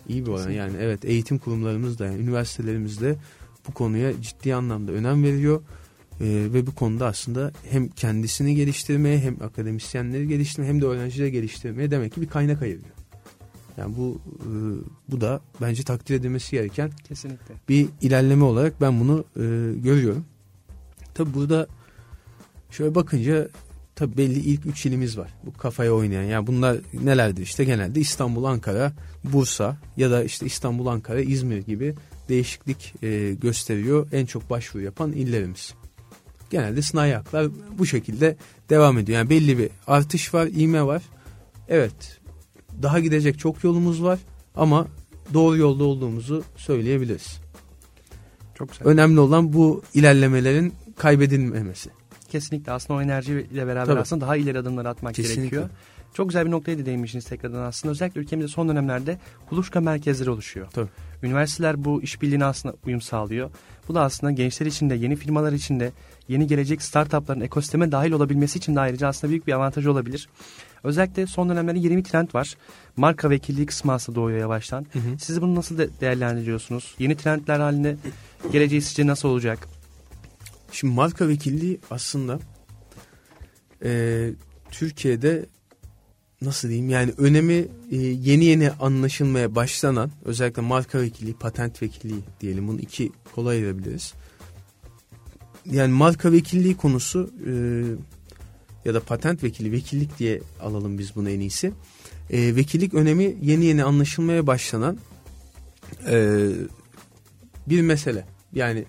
İyi 0.08 0.26
bir 0.26 0.30
oran 0.30 0.50
yani 0.50 0.76
evet 0.80 1.04
eğitim 1.04 1.38
kurumlarımız 1.38 1.98
da 1.98 2.06
yani 2.06 2.22
üniversitelerimiz 2.22 3.00
de 3.00 3.16
bu 3.68 3.72
konuya 3.74 4.22
ciddi 4.22 4.54
anlamda 4.54 4.92
önem 4.92 5.22
veriyor. 5.22 5.62
Ee, 6.20 6.46
ve 6.52 6.66
bu 6.66 6.74
konuda 6.74 7.06
aslında 7.06 7.52
hem 7.70 7.88
kendisini 7.88 8.54
geliştirmeye 8.54 9.18
hem 9.18 9.42
akademisyenleri 9.42 10.28
geliştirmeye 10.28 10.72
hem 10.72 10.80
de 10.80 10.86
öğrencileri 10.86 11.32
geliştirmeye 11.32 11.90
demek 11.90 12.14
ki 12.14 12.20
bir 12.20 12.26
kaynak 12.26 12.62
ayırıyor. 12.62 12.90
Yani 13.76 13.96
bu 13.96 14.20
e, 14.40 14.50
bu 15.10 15.20
da 15.20 15.40
bence 15.60 15.82
takdir 15.82 16.14
edilmesi 16.14 16.50
gereken 16.50 16.90
kesinlikle 17.08 17.54
bir 17.68 17.88
ilerleme 18.00 18.44
olarak 18.44 18.80
ben 18.80 19.00
bunu 19.00 19.24
e, 19.36 19.42
görüyorum. 19.80 20.24
Tabi 21.14 21.34
burada 21.34 21.66
şöyle 22.70 22.94
bakınca 22.94 23.48
tabi 23.98 24.16
belli 24.16 24.38
ilk 24.38 24.66
üç 24.66 24.86
ilimiz 24.86 25.18
var. 25.18 25.30
Bu 25.46 25.52
kafaya 25.52 25.92
oynayan. 25.92 26.22
Yani 26.22 26.46
bunlar 26.46 26.76
nelerdir? 26.92 27.42
İşte 27.42 27.64
genelde 27.64 28.00
İstanbul, 28.00 28.44
Ankara, 28.44 28.92
Bursa 29.24 29.76
ya 29.96 30.10
da 30.10 30.24
işte 30.24 30.46
İstanbul, 30.46 30.86
Ankara, 30.86 31.20
İzmir 31.20 31.58
gibi 31.58 31.94
değişiklik 32.28 32.94
e, 33.02 33.34
gösteriyor. 33.34 34.08
En 34.12 34.26
çok 34.26 34.50
başvuru 34.50 34.82
yapan 34.82 35.12
illerimiz. 35.12 35.74
Genelde 36.50 36.82
sınai 36.82 37.12
haklar 37.12 37.48
bu 37.78 37.86
şekilde 37.86 38.36
devam 38.70 38.98
ediyor. 38.98 39.18
Yani 39.18 39.30
belli 39.30 39.58
bir 39.58 39.70
artış 39.86 40.34
var, 40.34 40.48
iğme 40.56 40.82
var. 40.82 41.02
Evet 41.68 42.20
daha 42.82 43.00
gidecek 43.00 43.38
çok 43.38 43.64
yolumuz 43.64 44.02
var 44.02 44.18
ama 44.54 44.86
doğru 45.34 45.56
yolda 45.56 45.84
olduğumuzu 45.84 46.44
söyleyebiliriz. 46.56 47.40
Çok 48.54 48.72
güzel. 48.72 48.86
Önemli 48.86 49.20
olan 49.20 49.52
bu 49.52 49.82
ilerlemelerin 49.94 50.74
kaybedilmemesi. 50.96 51.97
Kesinlikle 52.28 52.72
aslında 52.72 52.98
o 52.98 53.02
enerjiyle 53.02 53.66
beraber 53.66 53.86
Tabii. 53.86 54.00
aslında 54.00 54.24
daha 54.24 54.36
ileri 54.36 54.58
adımlar 54.58 54.86
atmak 54.86 55.14
Kesinlikle. 55.14 55.40
gerekiyor. 55.40 55.68
Çok 56.14 56.28
güzel 56.28 56.46
bir 56.46 56.50
noktaya 56.50 56.78
da 56.78 56.86
değinmişsiniz 56.86 57.24
tekrardan 57.24 57.62
aslında. 57.62 57.92
Özellikle 57.92 58.20
ülkemizde 58.20 58.48
son 58.48 58.68
dönemlerde 58.68 59.18
kuluçka 59.48 59.80
merkezleri 59.80 60.30
oluşuyor. 60.30 60.66
Tabii. 60.72 60.88
Üniversiteler 61.22 61.84
bu 61.84 62.02
işbirliğine 62.02 62.44
aslında 62.44 62.74
uyum 62.86 63.00
sağlıyor. 63.00 63.50
Bu 63.88 63.94
da 63.94 64.02
aslında 64.02 64.32
gençler 64.32 64.66
için 64.66 64.90
de 64.90 64.94
yeni 64.94 65.16
firmalar 65.16 65.52
için 65.52 65.80
de 65.80 65.92
yeni 66.28 66.46
gelecek 66.46 66.82
startupların 66.82 67.40
ekosisteme 67.40 67.92
dahil 67.92 68.12
olabilmesi 68.12 68.58
için 68.58 68.76
de 68.76 68.80
ayrıca 68.80 69.08
aslında 69.08 69.30
büyük 69.30 69.46
bir 69.46 69.52
avantaj 69.52 69.86
olabilir. 69.86 70.28
Özellikle 70.84 71.26
son 71.26 71.48
dönemlerde 71.48 71.78
yeni 71.78 71.96
bir 71.96 72.04
trend 72.04 72.28
var. 72.34 72.54
Marka 72.96 73.30
vekilliği 73.30 73.66
kısmı 73.66 73.92
aslında 73.92 74.16
doğuyor 74.16 74.38
yavaştan. 74.38 74.86
Hı 74.92 74.98
hı. 74.98 75.18
Siz 75.18 75.42
bunu 75.42 75.54
nasıl 75.54 75.78
de 75.78 75.88
değerlendiriyorsunuz? 76.00 76.94
Yeni 76.98 77.16
trendler 77.16 77.60
halinde 77.60 77.96
geleceği 78.52 78.82
sizce 78.82 79.06
nasıl 79.06 79.28
olacak? 79.28 79.77
Şimdi 80.72 80.94
marka 80.94 81.28
vekilliği 81.28 81.80
aslında 81.90 82.38
e, 83.84 84.30
Türkiye'de 84.70 85.46
nasıl 86.42 86.68
diyeyim 86.68 86.90
yani 86.90 87.12
önemi 87.18 87.68
e, 87.90 87.96
yeni 87.96 88.44
yeni 88.44 88.70
anlaşılmaya 88.70 89.54
başlanan 89.54 90.10
özellikle 90.24 90.62
marka 90.62 91.00
vekilliği, 91.00 91.34
patent 91.34 91.82
vekilliği 91.82 92.20
diyelim 92.40 92.68
bunu 92.68 92.80
iki 92.80 93.12
kolay 93.34 93.56
ayırabiliriz. 93.56 94.14
Yani 95.66 95.92
marka 95.92 96.32
vekilliği 96.32 96.76
konusu 96.76 97.30
e, 97.46 97.52
ya 98.84 98.94
da 98.94 99.00
patent 99.00 99.44
vekili, 99.44 99.72
vekillik 99.72 100.18
diye 100.18 100.40
alalım 100.60 100.98
biz 100.98 101.16
bunu 101.16 101.30
en 101.30 101.40
iyisi. 101.40 101.72
E, 102.30 102.56
vekillik 102.56 102.94
önemi 102.94 103.36
yeni 103.42 103.64
yeni 103.64 103.84
anlaşılmaya 103.84 104.46
başlanan 104.46 104.98
e, 106.10 106.48
bir 107.66 107.80
mesele. 107.80 108.26
Yani 108.52 108.84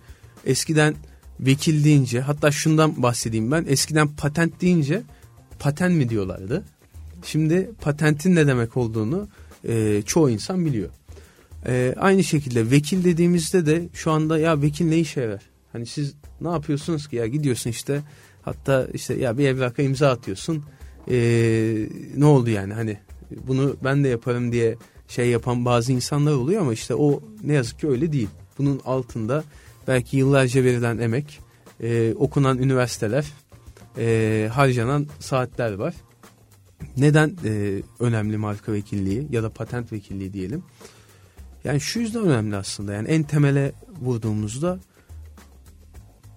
eskiden 0.46 0.96
vekil 1.40 1.84
deyince 1.84 2.22
hatta 2.22 2.52
şundan 2.52 3.04
bahsedeyim 3.04 3.52
ben 3.52 3.66
eskiden 3.68 4.08
patent 4.08 4.62
deyince 4.62 5.02
patent 5.60 5.96
mi 5.96 6.10
diyorlardı. 6.10 6.64
Şimdi 7.24 7.72
patentin 7.82 8.36
ne 8.36 8.48
demek 8.48 8.78
olduğunu 8.78 9.28
e, 9.68 10.02
çoğu 10.06 10.30
insan 10.30 10.66
biliyor. 10.66 10.90
E, 11.66 11.96
aynı 11.98 12.24
şekilde 12.24 12.72
vekil 12.72 13.04
dediğimizde 13.04 13.66
de 13.66 13.90
şu 13.94 14.12
anda 14.12 14.40
ya 14.40 14.62
vekil 14.62 14.86
ne 14.86 15.00
işe 15.00 15.22
yarar? 15.22 15.42
Hani 15.72 15.86
siz 15.86 16.14
ne 16.42 16.50
yapıyorsunuz 16.50 17.08
ki 17.08 17.16
ya 17.16 17.28
gidiyorsun 17.28 17.70
işte 17.70 18.02
hatta 18.42 18.88
işte 18.94 19.14
ya 19.14 19.38
bir 19.38 19.48
evlaka 19.48 19.82
imza 19.82 20.10
atıyorsun. 20.10 20.64
E, 21.12 21.18
ne 22.18 22.26
oldu 22.26 22.50
yani 22.50 22.74
hani 22.74 22.98
bunu 23.48 23.76
ben 23.84 24.04
de 24.04 24.08
yaparım 24.08 24.52
diye 24.52 24.76
şey 25.08 25.30
yapan 25.30 25.66
bazı 25.66 25.92
insanlar 25.92 26.32
oluyor 26.32 26.62
ama 26.62 26.74
işte 26.74 26.96
o 26.96 27.24
ne 27.44 27.54
yazık 27.54 27.80
ki 27.80 27.88
öyle 27.88 28.12
değil. 28.12 28.30
Bunun 28.58 28.82
altında 28.86 29.44
belki 29.90 30.18
yıllarca 30.18 30.64
verilen 30.64 30.98
emek, 30.98 31.40
e, 31.84 32.14
okunan 32.14 32.58
üniversiteler, 32.58 33.26
e, 33.98 34.50
harcanan 34.54 35.08
saatler 35.20 35.74
var. 35.74 35.94
Neden 36.98 37.38
e, 37.46 37.82
önemli 38.00 38.38
marka 38.38 38.74
vekilliği 38.74 39.28
ya 39.32 39.44
da 39.44 39.50
patent 39.50 39.92
vekilliği 39.92 40.34
diyelim? 40.34 40.64
Yani 41.64 41.82
şu 41.82 42.00
yüzden 42.00 42.24
önemli 42.24 42.56
aslında. 42.56 42.94
Yani 42.94 43.08
en 43.08 43.24
temele 43.24 43.72
vurduğumuzda 44.02 44.80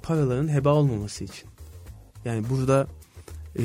paraların 0.03 0.49
heba 0.49 0.75
olmaması 0.75 1.25
için. 1.25 1.49
Yani 2.25 2.45
burada 2.51 2.87
e, 3.59 3.65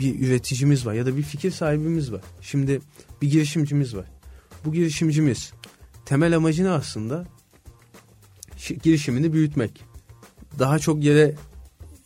bir 0.00 0.20
üreticimiz 0.20 0.86
var 0.86 0.94
ya 0.94 1.06
da 1.06 1.16
bir 1.16 1.22
fikir 1.22 1.50
sahibimiz 1.50 2.12
var. 2.12 2.22
Şimdi 2.40 2.80
bir 3.22 3.30
girişimcimiz 3.30 3.96
var. 3.96 4.06
Bu 4.64 4.72
girişimcimiz 4.72 5.52
temel 6.04 6.36
amacı 6.36 6.64
ne 6.64 6.70
aslında? 6.70 7.33
Girişimini 8.68 9.32
büyütmek. 9.32 9.84
Daha 10.58 10.78
çok 10.78 11.04
yere 11.04 11.34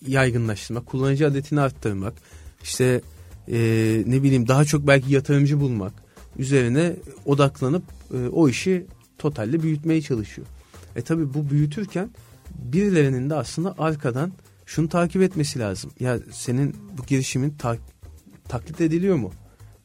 yaygınlaştırmak, 0.06 0.86
kullanıcı 0.86 1.26
adetini 1.26 1.60
arttırmak, 1.60 2.14
işte 2.62 3.00
e, 3.48 3.58
ne 4.06 4.22
bileyim 4.22 4.48
daha 4.48 4.64
çok 4.64 4.86
belki 4.86 5.12
yatırımcı 5.12 5.60
bulmak 5.60 5.92
üzerine 6.38 6.96
odaklanıp 7.24 7.82
e, 8.14 8.28
o 8.28 8.48
işi 8.48 8.86
totalde 9.18 9.62
büyütmeye 9.62 10.02
çalışıyor. 10.02 10.46
E 10.96 11.02
tabi 11.02 11.34
bu 11.34 11.50
büyütürken 11.50 12.10
birilerinin 12.54 13.30
de 13.30 13.34
aslında 13.34 13.74
arkadan 13.78 14.32
şunu 14.66 14.88
takip 14.88 15.22
etmesi 15.22 15.58
lazım. 15.58 15.90
Ya 16.00 16.18
senin 16.32 16.76
bu 16.98 17.06
girişimin 17.06 17.50
ta 17.50 17.76
taklit 18.48 18.80
ediliyor 18.80 19.16
mu? 19.16 19.32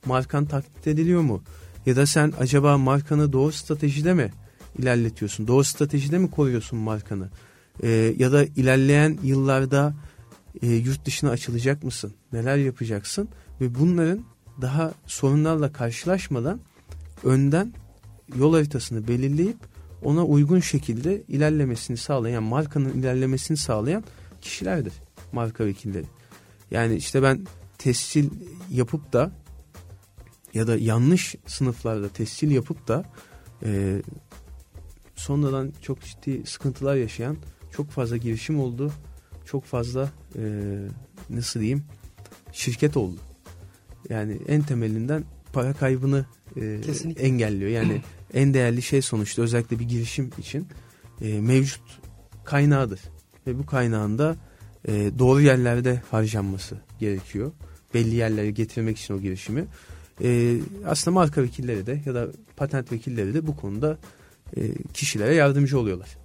Markan 0.06 0.46
taklit 0.46 0.88
ediliyor 0.88 1.22
mu? 1.22 1.44
Ya 1.86 1.96
da 1.96 2.06
sen 2.06 2.34
acaba 2.40 2.78
markanı 2.78 3.34
doğru 3.34 3.52
stratejide 3.52 4.14
mi 4.14 4.32
ilerletiyorsun? 4.80 5.48
Doğru 5.48 5.64
stratejide 5.64 6.18
mi 6.18 6.32
koruyorsun 6.32 6.80
markanı? 6.80 7.30
Ee, 7.84 7.90
ya 8.18 8.32
da 8.32 8.46
ilerleyen 8.46 9.18
yıllarda 9.24 9.94
e, 10.62 10.68
yurt 10.68 11.06
dışına 11.06 11.30
açılacak 11.30 11.84
mısın? 11.84 12.14
Neler 12.34 12.58
yapacaksın? 12.58 13.30
Ve 13.62 13.76
bunların 13.76 14.24
daha 14.62 14.94
sorunlarla 15.06 15.72
karşılaşmadan 15.72 16.60
önden 17.24 17.74
yol 18.38 18.54
haritasını 18.54 19.08
belirleyip 19.08 19.58
ona 20.04 20.26
uygun 20.26 20.60
şekilde 20.60 21.24
ilerlemesini 21.28 21.98
sağlayan, 21.98 22.44
markanın 22.44 22.90
ilerlemesini 22.90 23.58
sağlayan 23.58 24.04
kişilerdir 24.42 24.94
marka 25.32 25.66
vekilleri. 25.66 26.06
Yani 26.72 26.96
işte 26.96 27.24
ben 27.24 27.48
tescil 27.78 28.30
yapıp 28.72 29.14
da 29.14 29.32
ya 30.54 30.68
da 30.68 30.78
yanlış 30.78 31.36
sınıflarda 31.48 32.10
tescil 32.10 32.52
yapıp 32.52 32.88
da 32.88 33.06
e, 33.64 34.02
sonradan 35.24 35.72
çok 35.82 36.02
ciddi 36.02 36.46
sıkıntılar 36.46 36.96
yaşayan 36.96 37.38
çok 37.72 37.90
fazla 37.90 38.18
girişim 38.18 38.60
oldu. 38.60 38.92
Çok 39.46 39.66
fazla 39.66 40.12
e, 40.36 40.44
nasıl 41.30 41.60
diyeyim 41.60 41.84
şirket 42.52 42.98
oldu. 42.98 43.20
Yani 44.10 44.38
en 44.48 44.62
temelinden 44.62 45.24
para 45.54 45.74
kaybını 45.74 46.26
e, 46.56 46.80
engelliyor. 47.18 47.72
Yani 47.72 48.02
en 48.34 48.54
değerli 48.54 48.82
şey 48.82 49.02
sonuçta 49.02 49.42
özellikle 49.42 49.80
bir 49.80 49.86
girişim 49.86 50.30
için 50.38 50.68
e, 51.22 51.42
mevcut 51.42 51.84
kaynağıdır. 52.44 53.00
Ve 53.48 53.60
bu 53.60 53.66
kaynağında 53.66 54.36
e, 54.88 55.12
doğru 55.20 55.42
yerlerde 55.42 56.02
harcanması 56.12 56.78
gerekiyor. 57.00 57.52
Belli 57.94 58.16
yerlere 58.16 58.52
getirmek 58.52 58.98
için 58.98 59.14
o 59.14 59.20
girişimi. 59.20 59.66
E, 60.24 60.58
aslında 60.86 61.16
marka 61.16 61.44
vekilleri 61.44 61.86
de 61.86 62.02
ya 62.06 62.16
da 62.16 62.28
patent 62.56 62.92
vekilleri 62.92 63.34
de 63.34 63.48
bu 63.48 63.56
konuda 63.56 63.98
kişilere 64.94 65.36
yardımcı 65.36 65.80
oluyorlar. 65.80 66.18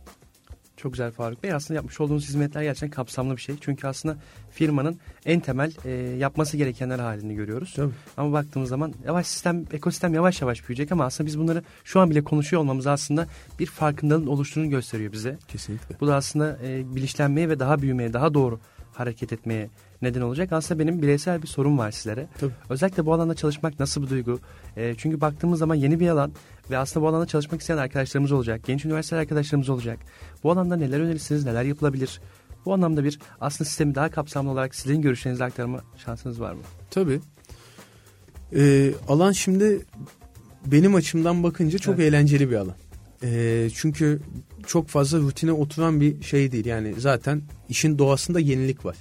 Çok 0.78 0.92
güzel 0.92 1.10
Faruk 1.10 1.42
Bey. 1.42 1.52
Aslında 1.52 1.74
yapmış 1.74 2.00
olduğunuz 2.00 2.28
hizmetler 2.28 2.62
gerçekten 2.62 2.90
kapsamlı 2.90 3.36
bir 3.36 3.40
şey. 3.40 3.56
Çünkü 3.60 3.86
aslında 3.86 4.16
firmanın 4.50 4.98
en 5.26 5.40
temel 5.40 5.72
e, 5.84 5.90
yapması 6.16 6.56
gerekenler 6.56 6.98
halini 6.98 7.34
görüyoruz. 7.34 7.72
Tabii. 7.76 7.92
Ama 8.16 8.32
baktığımız 8.32 8.68
zaman 8.68 8.94
yavaş 9.06 9.26
sistem, 9.26 9.64
ekosistem 9.72 10.14
yavaş 10.14 10.40
yavaş 10.40 10.68
büyüyecek 10.68 10.92
ama 10.92 11.04
aslında 11.04 11.26
biz 11.26 11.38
bunları 11.38 11.62
şu 11.84 12.00
an 12.00 12.10
bile 12.10 12.24
konuşuyor 12.24 12.62
olmamız 12.62 12.86
aslında 12.86 13.26
bir 13.58 13.66
farkındalığın 13.66 14.26
oluştuğunu 14.26 14.70
gösteriyor 14.70 15.12
bize. 15.12 15.38
Kesinlikle. 15.48 15.96
Bu 16.00 16.06
da 16.06 16.14
aslında 16.14 16.58
e, 16.64 16.94
bilinçlenmeye 16.94 17.48
ve 17.48 17.58
daha 17.58 17.82
büyümeye, 17.82 18.12
daha 18.12 18.34
doğru 18.34 18.60
hareket 18.98 19.32
etmeye 19.32 19.70
neden 20.02 20.20
olacak. 20.20 20.52
Aslında 20.52 20.80
benim 20.80 21.02
bireysel 21.02 21.42
bir 21.42 21.46
sorum 21.46 21.78
var 21.78 21.90
sizlere. 21.90 22.26
Tabii. 22.40 22.52
Özellikle 22.70 23.06
bu 23.06 23.12
alanda 23.12 23.34
çalışmak 23.34 23.80
nasıl 23.80 24.02
bir 24.02 24.10
duygu? 24.10 24.40
E, 24.76 24.94
çünkü 24.98 25.20
baktığımız 25.20 25.58
zaman 25.58 25.74
yeni 25.74 26.00
bir 26.00 26.08
alan 26.08 26.32
ve 26.70 26.78
aslında 26.78 27.04
bu 27.04 27.08
alanda 27.08 27.26
çalışmak 27.26 27.60
isteyen 27.60 27.78
arkadaşlarımız 27.78 28.32
olacak. 28.32 28.60
Genç 28.66 28.84
üniversite 28.84 29.16
arkadaşlarımız 29.16 29.68
olacak. 29.68 29.98
Bu 30.44 30.50
alanda 30.50 30.76
neler 30.76 31.00
önerirsiniz, 31.00 31.44
neler 31.44 31.62
yapılabilir? 31.62 32.20
Bu 32.66 32.74
anlamda 32.74 33.04
bir 33.04 33.18
aslında 33.40 33.68
sistemi 33.68 33.94
daha 33.94 34.10
kapsamlı 34.10 34.50
olarak 34.50 34.74
sizin 34.74 35.02
görüşlerinizi 35.02 35.44
aktarma 35.44 35.80
şansınız 36.04 36.40
var 36.40 36.52
mı? 36.52 36.62
Tabii. 36.90 37.20
Ee, 38.56 38.92
alan 39.08 39.32
şimdi 39.32 39.80
benim 40.66 40.94
açımdan 40.94 41.42
bakınca 41.42 41.78
çok 41.78 41.94
evet. 41.94 42.08
eğlenceli 42.08 42.50
bir 42.50 42.56
alan. 42.56 42.74
Ee, 43.22 43.68
çünkü 43.74 44.20
çok 44.68 44.88
fazla 44.88 45.18
rutine 45.18 45.52
oturan 45.52 46.00
bir 46.00 46.22
şey 46.22 46.52
değil. 46.52 46.66
Yani 46.66 46.94
zaten 46.98 47.42
işin 47.68 47.98
doğasında 47.98 48.40
yenilik 48.40 48.84
var. 48.84 48.96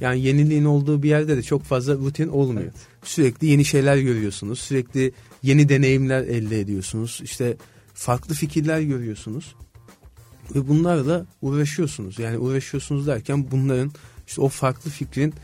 yani 0.00 0.20
yeniliğin 0.20 0.64
olduğu 0.64 1.02
bir 1.02 1.08
yerde 1.08 1.36
de 1.36 1.42
çok 1.42 1.62
fazla 1.62 1.94
rutin 1.94 2.28
olmuyor. 2.28 2.62
Evet. 2.62 2.86
Sürekli 3.02 3.46
yeni 3.46 3.64
şeyler 3.64 3.96
görüyorsunuz. 3.96 4.60
Sürekli 4.60 5.12
yeni 5.42 5.68
deneyimler 5.68 6.22
elde 6.22 6.60
ediyorsunuz. 6.60 7.20
İşte 7.24 7.56
farklı 7.94 8.34
fikirler 8.34 8.80
görüyorsunuz. 8.80 9.54
Ve 10.54 10.68
bunlarla 10.68 11.26
uğraşıyorsunuz. 11.42 12.18
Yani 12.18 12.38
uğraşıyorsunuz 12.38 13.06
derken 13.06 13.50
bunların 13.50 13.92
işte 14.26 14.40
o 14.40 14.48
farklı 14.48 14.90
fikrin 14.90 15.34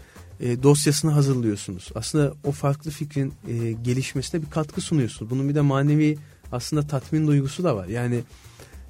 e, 0.41 0.63
dosyasını 0.63 1.11
hazırlıyorsunuz. 1.11 1.91
Aslında 1.95 2.35
o 2.45 2.53
farklı 2.53 2.91
fikrin 2.91 3.33
e, 3.49 3.73
gelişmesine 3.73 4.43
bir 4.43 4.51
katkı 4.51 4.81
sunuyorsunuz. 4.81 5.31
Bunun 5.31 5.49
bir 5.49 5.55
de 5.55 5.61
manevi 5.61 6.19
aslında 6.53 6.87
tatmin 6.87 7.27
duygusu 7.27 7.65
da 7.65 7.77
var. 7.77 7.87
Yani 7.87 8.21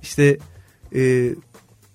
işte 0.02 0.38
e, 0.94 1.34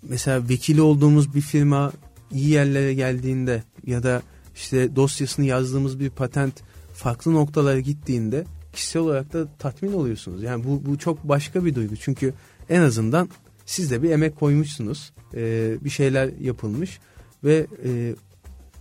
mesela 0.03 0.49
vekili 0.49 0.81
olduğumuz 0.81 1.35
bir 1.35 1.41
firma 1.41 1.91
iyi 2.31 2.49
yerlere 2.49 2.93
geldiğinde 2.93 3.63
ya 3.85 4.03
da 4.03 4.21
işte 4.55 4.95
dosyasını 4.95 5.45
yazdığımız 5.45 5.99
bir 5.99 6.09
patent 6.09 6.53
farklı 6.93 7.33
noktalara 7.33 7.79
gittiğinde 7.79 8.45
kişisel 8.73 9.01
olarak 9.01 9.33
da 9.33 9.47
tatmin 9.59 9.93
oluyorsunuz. 9.93 10.43
Yani 10.43 10.63
bu, 10.63 10.85
bu 10.85 10.97
çok 10.97 11.23
başka 11.23 11.65
bir 11.65 11.75
duygu. 11.75 11.95
Çünkü 11.95 12.33
en 12.69 12.81
azından 12.81 13.29
siz 13.65 13.91
de 13.91 14.03
bir 14.03 14.09
emek 14.09 14.35
koymuşsunuz. 14.35 15.13
E, 15.33 15.75
bir 15.83 15.89
şeyler 15.89 16.29
yapılmış 16.41 16.99
ve 17.43 17.67
e, 17.85 18.15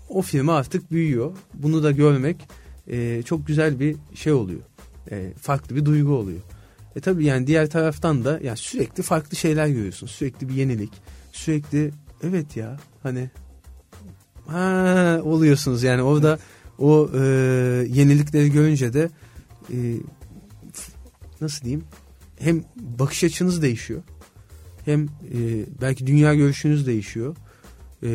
o 0.08 0.22
firma 0.22 0.56
artık 0.56 0.90
büyüyor. 0.90 1.32
Bunu 1.54 1.82
da 1.82 1.90
görmek 1.90 2.36
e, 2.86 3.22
çok 3.22 3.46
güzel 3.46 3.80
bir 3.80 3.96
şey 4.14 4.32
oluyor. 4.32 4.60
E, 5.10 5.32
farklı 5.40 5.76
bir 5.76 5.84
duygu 5.84 6.12
oluyor. 6.12 6.40
E 6.98 7.00
tabii 7.00 7.24
yani 7.24 7.46
diğer 7.46 7.70
taraftan 7.70 8.24
da 8.24 8.40
yani 8.42 8.56
sürekli 8.56 9.02
farklı 9.02 9.36
şeyler 9.36 9.68
görüyorsun. 9.68 10.06
Sürekli 10.06 10.48
bir 10.48 10.54
yenilik. 10.54 10.92
Sürekli 11.32 11.90
evet 12.22 12.56
ya 12.56 12.76
hani 13.02 13.30
ha 14.46 15.20
oluyorsunuz 15.24 15.82
yani 15.82 16.02
orada 16.02 16.38
o 16.78 17.10
e, 17.14 17.18
yenilikleri 17.88 18.52
görünce 18.52 18.92
de 18.92 19.10
e, 19.72 19.76
nasıl 21.40 21.64
diyeyim 21.64 21.84
hem 22.38 22.64
bakış 22.76 23.24
açınız 23.24 23.62
değişiyor 23.62 24.02
hem 24.84 25.04
e, 25.04 25.08
belki 25.80 26.06
dünya 26.06 26.34
görüşünüz 26.34 26.86
değişiyor. 26.86 27.36
E, 28.02 28.08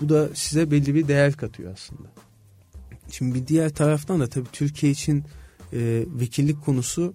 bu 0.00 0.08
da 0.08 0.28
size 0.34 0.70
belli 0.70 0.94
bir 0.94 1.08
değer 1.08 1.32
katıyor 1.32 1.72
aslında. 1.72 2.08
Şimdi 3.10 3.34
bir 3.34 3.46
diğer 3.46 3.70
taraftan 3.70 4.20
da 4.20 4.26
tabii 4.26 4.48
Türkiye 4.52 4.92
için 4.92 5.24
e, 5.72 6.04
vekillik 6.06 6.64
konusu 6.64 7.14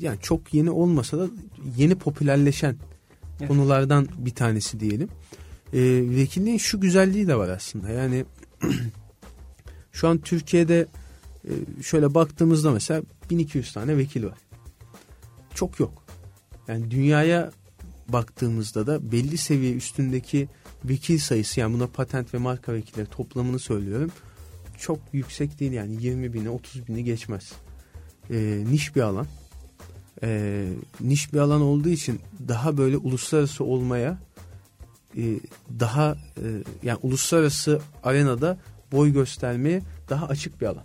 yani 0.00 0.18
çok 0.22 0.54
yeni 0.54 0.70
olmasa 0.70 1.18
da 1.18 1.26
yeni 1.76 1.94
popülerleşen 1.94 2.76
evet. 3.38 3.48
konulardan 3.48 4.08
bir 4.18 4.34
tanesi 4.34 4.80
diyelim. 4.80 5.08
E, 5.72 5.80
vekilliğin 6.16 6.58
şu 6.58 6.80
güzelliği 6.80 7.28
de 7.28 7.34
var 7.36 7.48
aslında. 7.48 7.88
Yani 7.88 8.24
şu 9.92 10.08
an 10.08 10.18
Türkiye'de 10.18 10.86
e, 11.44 11.82
şöyle 11.82 12.14
baktığımızda 12.14 12.70
mesela 12.70 13.02
1200 13.30 13.72
tane 13.72 13.96
vekil 13.96 14.24
var. 14.24 14.38
Çok 15.54 15.80
yok. 15.80 16.02
Yani 16.68 16.90
dünyaya 16.90 17.50
baktığımızda 18.08 18.86
da 18.86 19.12
belli 19.12 19.38
seviye 19.38 19.74
üstündeki 19.74 20.48
vekil 20.84 21.18
sayısı 21.18 21.60
yani 21.60 21.74
buna 21.74 21.86
patent 21.86 22.34
ve 22.34 22.38
marka 22.38 22.72
vekilleri 22.72 23.06
toplamını 23.06 23.58
söylüyorum. 23.58 24.10
Çok 24.78 24.98
yüksek 25.12 25.60
değil 25.60 25.72
yani 25.72 26.02
20 26.02 26.32
bini 26.32 26.50
30 26.50 26.88
bini 26.88 27.04
geçmez. 27.04 27.52
E, 28.30 28.64
niş 28.70 28.96
bir 28.96 29.00
alan. 29.00 29.26
E, 30.22 30.64
niş 31.00 31.32
bir 31.32 31.38
alan 31.38 31.60
olduğu 31.60 31.88
için 31.88 32.20
daha 32.48 32.76
böyle 32.76 32.96
uluslararası 32.96 33.64
olmaya 33.64 34.18
e, 35.16 35.22
daha 35.80 36.16
e, 36.36 36.46
yani 36.82 36.98
uluslararası 37.02 37.80
arenada 38.02 38.58
boy 38.92 39.12
göstermeye 39.12 39.82
daha 40.08 40.26
açık 40.26 40.60
bir 40.60 40.66
alan. 40.66 40.84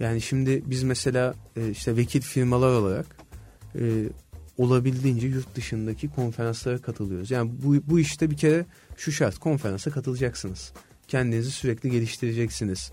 Yani 0.00 0.20
şimdi 0.20 0.62
biz 0.66 0.82
mesela 0.82 1.34
e, 1.56 1.70
işte 1.70 1.96
vekil 1.96 2.20
firmalar 2.20 2.70
olarak 2.70 3.06
e, 3.74 4.04
olabildiğince 4.58 5.26
yurt 5.26 5.54
dışındaki 5.54 6.08
konferanslara 6.08 6.78
katılıyoruz. 6.78 7.30
Yani 7.30 7.50
bu, 7.62 7.76
bu 7.90 8.00
işte 8.00 8.30
bir 8.30 8.36
kere 8.36 8.66
şu 8.96 9.12
şart 9.12 9.38
konferansa 9.38 9.90
katılacaksınız. 9.90 10.72
Kendinizi 11.08 11.50
sürekli 11.50 11.90
geliştireceksiniz. 11.90 12.92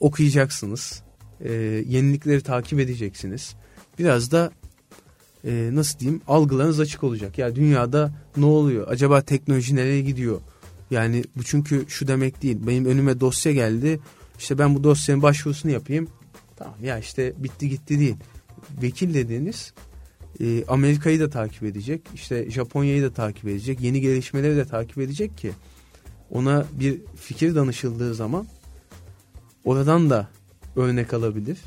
okuyacaksınız. 0.00 1.02
E, 1.40 1.52
yenilikleri 1.88 2.40
takip 2.42 2.80
edeceksiniz. 2.80 3.54
Biraz 3.98 4.30
da 4.30 4.52
e, 5.44 5.70
nasıl 5.72 5.98
diyeyim 5.98 6.20
algılarınız 6.28 6.80
açık 6.80 7.04
olacak. 7.04 7.38
Ya 7.38 7.56
dünyada 7.56 8.12
ne 8.36 8.44
oluyor? 8.44 8.88
Acaba 8.88 9.20
teknoloji 9.20 9.76
nereye 9.76 10.00
gidiyor? 10.00 10.40
Yani 10.90 11.24
bu 11.36 11.42
çünkü 11.42 11.84
şu 11.88 12.08
demek 12.08 12.42
değil. 12.42 12.58
Benim 12.66 12.84
önüme 12.84 13.20
dosya 13.20 13.52
geldi. 13.52 14.00
İşte 14.38 14.58
ben 14.58 14.74
bu 14.74 14.84
dosyanın 14.84 15.22
başvurusunu 15.22 15.72
yapayım. 15.72 16.08
Tamam 16.56 16.74
ya 16.82 16.98
işte 16.98 17.32
bitti 17.38 17.68
gitti 17.68 17.98
değil. 17.98 18.16
Vekil 18.82 19.14
dediğiniz 19.14 19.72
e, 20.40 20.64
Amerika'yı 20.68 21.20
da 21.20 21.30
takip 21.30 21.62
edecek. 21.62 22.00
işte 22.14 22.50
Japonya'yı 22.50 23.02
da 23.02 23.12
takip 23.12 23.44
edecek. 23.44 23.80
Yeni 23.80 24.00
gelişmeleri 24.00 24.56
de 24.56 24.64
takip 24.64 24.98
edecek 24.98 25.38
ki 25.38 25.52
ona 26.30 26.66
bir 26.72 27.00
fikir 27.16 27.54
danışıldığı 27.54 28.14
zaman 28.14 28.46
oradan 29.64 30.10
da 30.10 30.28
örnek 30.76 31.14
alabilir. 31.14 31.58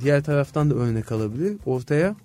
Diğer 0.00 0.24
taraftan 0.24 0.70
da 0.70 0.74
örnek 0.74 1.12
alabilir. 1.12 1.56
Ortaya 1.66 2.16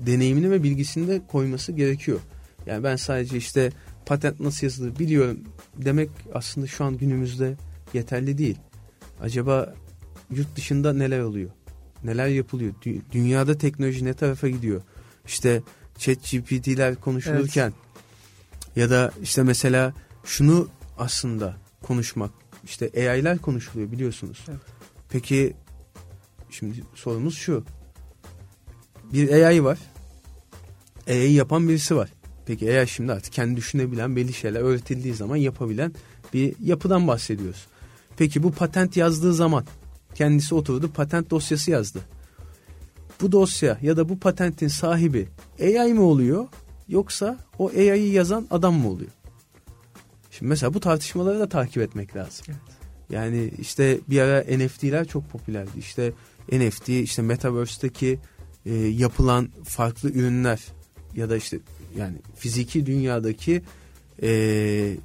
deneyimini 0.00 0.50
ve 0.50 0.62
bilgisini 0.62 1.08
de 1.08 1.22
koyması 1.26 1.72
gerekiyor. 1.72 2.18
Yani 2.66 2.84
ben 2.84 2.96
sadece 2.96 3.36
işte 3.36 3.72
patent 4.06 4.40
nasıl 4.40 4.66
yazılır 4.66 4.98
biliyorum 4.98 5.40
demek 5.76 6.10
aslında 6.34 6.66
şu 6.66 6.84
an 6.84 6.96
günümüzde 6.96 7.56
yeterli 7.94 8.38
değil. 8.38 8.58
Acaba 9.20 9.74
yurt 10.30 10.56
dışında 10.56 10.92
neler 10.92 11.20
oluyor? 11.20 11.50
Neler 12.04 12.26
yapılıyor? 12.26 12.74
Dünyada 13.12 13.58
teknoloji 13.58 14.04
ne 14.04 14.14
tarafa 14.14 14.48
gidiyor? 14.48 14.82
İşte 15.26 15.62
chat 15.98 16.30
GPT'ler 16.30 16.94
konuşulurken 16.94 17.72
evet. 17.72 18.76
ya 18.76 18.90
da 18.90 19.12
işte 19.22 19.42
mesela 19.42 19.94
şunu 20.24 20.68
aslında 20.98 21.56
konuşmak 21.82 22.30
işte 22.64 22.90
AI'ler 23.10 23.38
konuşuluyor 23.38 23.92
biliyorsunuz. 23.92 24.44
Evet. 24.48 24.60
Peki 25.08 25.54
şimdi 26.54 26.84
sorumuz 26.94 27.36
şu. 27.36 27.64
Bir 29.12 29.30
AI 29.30 29.64
var. 29.64 29.78
AI 31.08 31.32
yapan 31.32 31.68
birisi 31.68 31.96
var. 31.96 32.10
Peki 32.46 32.78
AI 32.78 32.88
şimdi 32.88 33.12
artık 33.12 33.32
kendi 33.32 33.56
düşünebilen 33.56 34.16
belli 34.16 34.32
şeyler 34.32 34.60
öğretildiği 34.60 35.14
zaman 35.14 35.36
yapabilen 35.36 35.92
bir 36.34 36.54
yapıdan 36.60 37.08
bahsediyoruz. 37.08 37.66
Peki 38.16 38.42
bu 38.42 38.52
patent 38.52 38.96
yazdığı 38.96 39.34
zaman 39.34 39.64
kendisi 40.14 40.54
oturdu 40.54 40.92
patent 40.92 41.30
dosyası 41.30 41.70
yazdı. 41.70 42.00
Bu 43.20 43.32
dosya 43.32 43.78
ya 43.82 43.96
da 43.96 44.08
bu 44.08 44.18
patentin 44.18 44.68
sahibi 44.68 45.28
AI 45.60 45.94
mi 45.94 46.00
oluyor 46.00 46.46
yoksa 46.88 47.38
o 47.58 47.68
AI'yi 47.68 48.12
yazan 48.12 48.46
adam 48.50 48.74
mı 48.74 48.88
oluyor? 48.88 49.10
Şimdi 50.30 50.48
mesela 50.48 50.74
bu 50.74 50.80
tartışmaları 50.80 51.40
da 51.40 51.48
takip 51.48 51.82
etmek 51.82 52.16
lazım. 52.16 52.46
Evet. 52.48 52.58
Yani 53.10 53.52
işte 53.58 53.98
bir 54.08 54.20
ara 54.20 54.40
NFT'ler 54.56 55.04
çok 55.04 55.30
popülerdi. 55.30 55.78
İşte 55.78 56.12
NFT 56.52 56.88
işte 56.88 57.22
Metaverse'deki 57.22 58.18
e, 58.66 58.74
yapılan 58.74 59.48
farklı 59.64 60.10
ürünler 60.10 60.60
ya 61.16 61.30
da 61.30 61.36
işte 61.36 61.58
yani 61.96 62.16
fiziki 62.36 62.86
dünyadaki 62.86 63.62
e, 64.22 64.28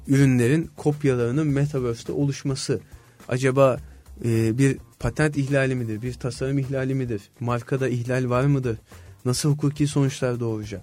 ürünlerin 0.08 0.70
kopyalarının 0.76 1.46
Metaverse'de 1.46 2.12
oluşması 2.12 2.80
acaba 3.28 3.78
e, 4.24 4.58
bir 4.58 4.78
patent 4.98 5.36
ihlali 5.36 5.74
midir, 5.74 6.02
bir 6.02 6.14
tasarım 6.14 6.58
ihlali 6.58 6.94
midir, 6.94 7.22
markada 7.40 7.88
ihlal 7.88 8.30
var 8.30 8.44
mıdır, 8.44 8.78
nasıl 9.24 9.50
hukuki 9.50 9.86
sonuçlar 9.86 10.40
doğuracak? 10.40 10.82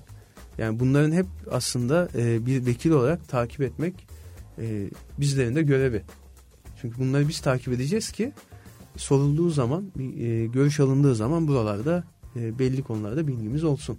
Yani 0.57 0.79
bunların 0.79 1.11
hep 1.11 1.25
aslında 1.51 2.09
e, 2.15 2.45
bir 2.45 2.65
vekil 2.65 2.91
olarak 2.91 3.29
takip 3.29 3.61
etmek 3.61 4.07
e, 4.59 4.89
bizlerin 5.17 5.55
de 5.55 5.61
görevi. 5.61 6.03
Çünkü 6.81 6.99
bunları 6.99 7.27
biz 7.27 7.39
takip 7.39 7.73
edeceğiz 7.73 8.11
ki 8.11 8.31
sorulduğu 8.97 9.49
zaman, 9.49 9.91
e, 9.99 10.45
görüş 10.45 10.79
alındığı 10.79 11.15
zaman 11.15 11.47
buralarda 11.47 12.03
e, 12.35 12.59
belli 12.59 12.83
konularda 12.83 13.27
bilgimiz 13.27 13.63
olsun. 13.63 13.97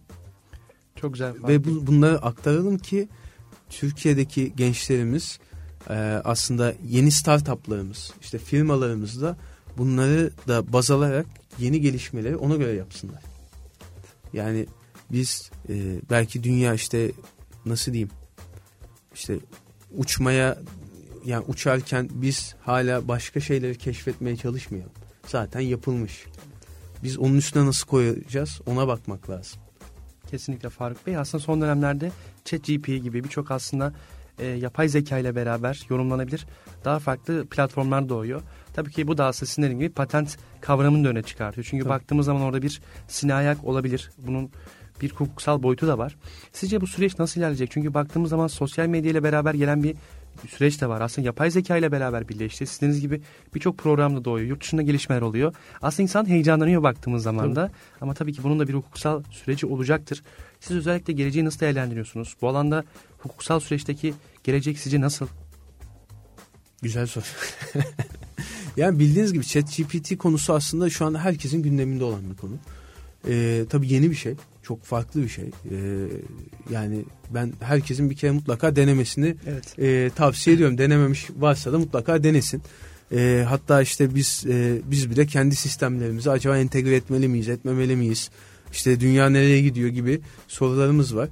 Çok 0.97 1.13
güzel. 1.13 1.35
Ve 1.49 1.65
bu, 1.65 1.87
bunları 1.87 2.23
aktaralım 2.23 2.79
ki 2.79 3.09
Türkiye'deki 3.69 4.53
gençlerimiz 4.57 5.39
e, 5.91 5.95
aslında 6.25 6.75
yeni 6.89 7.11
startuplarımız, 7.11 8.13
işte 8.21 8.39
firmalarımızda 8.39 9.37
bunları 9.79 10.31
da 10.49 10.73
baz 10.73 10.91
alarak 10.91 11.27
yeni 11.59 11.81
gelişmeleri 11.81 12.37
ona 12.37 12.57
göre 12.57 12.73
yapsınlar. 12.73 13.23
Yani 14.33 14.67
biz 15.13 15.51
e, 15.69 16.01
belki 16.11 16.45
dünya 16.45 16.75
işte 16.75 17.13
nasıl 17.67 17.93
diyeyim 17.93 18.11
işte 19.15 19.39
uçmaya 19.97 20.59
yani 21.25 21.45
uçarken 21.49 22.09
biz 22.13 22.55
hala 22.61 23.09
başka 23.09 23.41
şeyleri 23.41 23.79
keşfetmeye 23.79 24.37
çalışmayalım. 24.37 24.93
Zaten 25.27 25.61
yapılmış. 25.61 26.25
Biz 27.03 27.19
onun 27.19 27.37
üstüne 27.37 27.67
nasıl 27.67 27.87
koyacağız 27.87 28.61
ona 28.67 28.89
bakmak 28.89 29.31
lazım. 29.31 29.61
Kesinlikle 30.31 30.69
Faruk 30.69 31.07
Bey. 31.07 31.17
Aslında 31.17 31.45
son 31.45 31.61
dönemlerde 31.61 32.11
ChatGPT 32.45 32.87
gibi 32.87 33.25
birçok 33.25 33.51
aslında 33.51 33.93
e, 34.39 34.47
yapay 34.47 34.89
zeka 34.89 35.19
ile 35.19 35.35
beraber 35.35 35.87
yorumlanabilir 35.91 36.47
daha 36.85 36.99
farklı 36.99 37.47
platformlar 37.47 38.09
doğuyor. 38.09 38.43
Tabii 38.75 38.91
ki 38.91 39.09
bu 39.09 39.19
da 39.19 39.25
aslında 39.25 39.51
sizin 39.51 39.79
gibi 39.79 39.89
patent 39.89 40.37
kavramını 40.61 41.05
da 41.05 41.09
öne 41.09 41.23
çıkartıyor. 41.23 41.67
Çünkü 41.71 41.85
Tabii. 41.85 41.95
baktığımız 41.95 42.27
zaman 42.27 42.43
orada 42.43 42.63
bir 42.63 42.81
sinayak 43.09 43.65
olabilir. 43.65 44.11
Bunun 44.19 44.51
bir 45.03 45.11
hukuksal 45.11 45.63
boyutu 45.63 45.87
da 45.87 45.99
var. 45.99 46.17
Sizce 46.53 46.81
bu 46.81 46.87
süreç 46.87 47.19
nasıl 47.19 47.41
ilerleyecek? 47.41 47.71
Çünkü 47.71 47.95
baktığımız 47.95 48.31
zaman 48.31 48.47
sosyal 48.47 48.87
medya 48.87 49.11
ile 49.11 49.23
beraber 49.23 49.55
gelen 49.55 49.83
bir 49.83 49.97
süreç 50.49 50.81
de 50.81 50.89
var. 50.89 51.01
Aslında 51.01 51.27
yapay 51.27 51.51
zeka 51.51 51.77
ile 51.77 51.93
beraber 51.93 52.29
birleşti. 52.29 52.67
Siziniz 52.67 53.01
gibi 53.01 53.21
birçok 53.55 53.79
programda 53.79 54.25
doğuyor. 54.25 54.49
Yurt 54.49 54.63
dışında 54.63 54.83
gelişmeler 54.83 55.23
oluyor. 55.23 55.55
Aslında 55.83 56.03
insan 56.03 56.29
heyecanlanıyor 56.29 56.83
baktığımız 56.83 57.23
zaman 57.23 57.57
da. 57.57 57.71
Ama 58.01 58.15
tabii 58.15 58.33
ki 58.33 58.43
bunun 58.43 58.61
da 58.61 58.69
bir 58.69 58.75
hukuksal 58.75 59.23
süreci 59.31 59.67
olacaktır. 59.67 60.23
Siz 60.61 60.77
özellikle 60.77 61.13
geleceği 61.13 61.45
nasıl 61.45 61.61
değerlendiriyorsunuz? 61.61 62.37
Bu 62.43 62.49
alanda 62.49 62.85
hukuksal 63.19 63.61
süreçteki 63.61 64.15
gelecek 64.45 64.79
sizce 64.79 65.01
nasıl? 65.01 65.27
Güzel 66.83 67.07
soru. 67.07 67.25
yani 68.77 68.99
bildiğiniz 68.99 69.33
gibi 69.33 69.45
ChatGPT 69.45 70.19
konusu 70.19 70.53
aslında 70.55 70.91
şu 70.91 71.05
anda 71.05 71.19
herkesin 71.19 71.63
gündeminde 71.63 72.05
olan 72.05 72.31
bir 72.31 72.37
konu. 72.37 72.53
Ee, 73.29 73.65
tabii 73.71 73.93
yeni 73.93 74.11
bir 74.11 74.17
şey. 74.17 74.35
Çok 74.69 74.85
farklı 74.85 75.23
bir 75.23 75.29
şey. 75.29 75.45
Ee, 75.45 75.51
yani 76.71 77.05
ben 77.31 77.53
herkesin 77.61 78.11
bir 78.11 78.17
kere 78.17 78.31
mutlaka 78.31 78.77
denemesini 78.77 79.37
evet. 79.47 79.79
e, 79.79 80.11
tavsiye 80.17 80.57
ediyorum. 80.57 80.79
Denememiş 80.79 81.27
varsa 81.39 81.73
da 81.73 81.79
mutlaka 81.79 82.23
denesin. 82.23 82.63
E, 83.13 83.45
hatta 83.49 83.83
işte 83.83 84.15
biz 84.15 84.45
e, 84.49 84.81
biz 84.85 85.11
bile 85.11 85.27
kendi 85.27 85.57
sistemlerimizi 85.57 86.31
acaba 86.31 86.59
entegre 86.59 86.97
etmeli 86.97 87.29
miyiz, 87.29 87.49
etmemeli 87.49 87.97
miyiz? 87.97 88.31
İşte 88.73 89.01
dünya 89.01 89.31
nereye 89.31 89.63
gidiyor 89.63 89.89
gibi 89.89 90.21
sorularımız 90.49 91.17
var. 91.17 91.29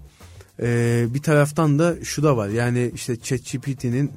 E, 0.60 1.06
bir 1.14 1.22
taraftan 1.22 1.78
da 1.78 2.04
şu 2.04 2.22
da 2.22 2.36
var. 2.36 2.48
Yani 2.48 2.90
işte 2.94 3.16
ChatGPT'nin 3.16 4.12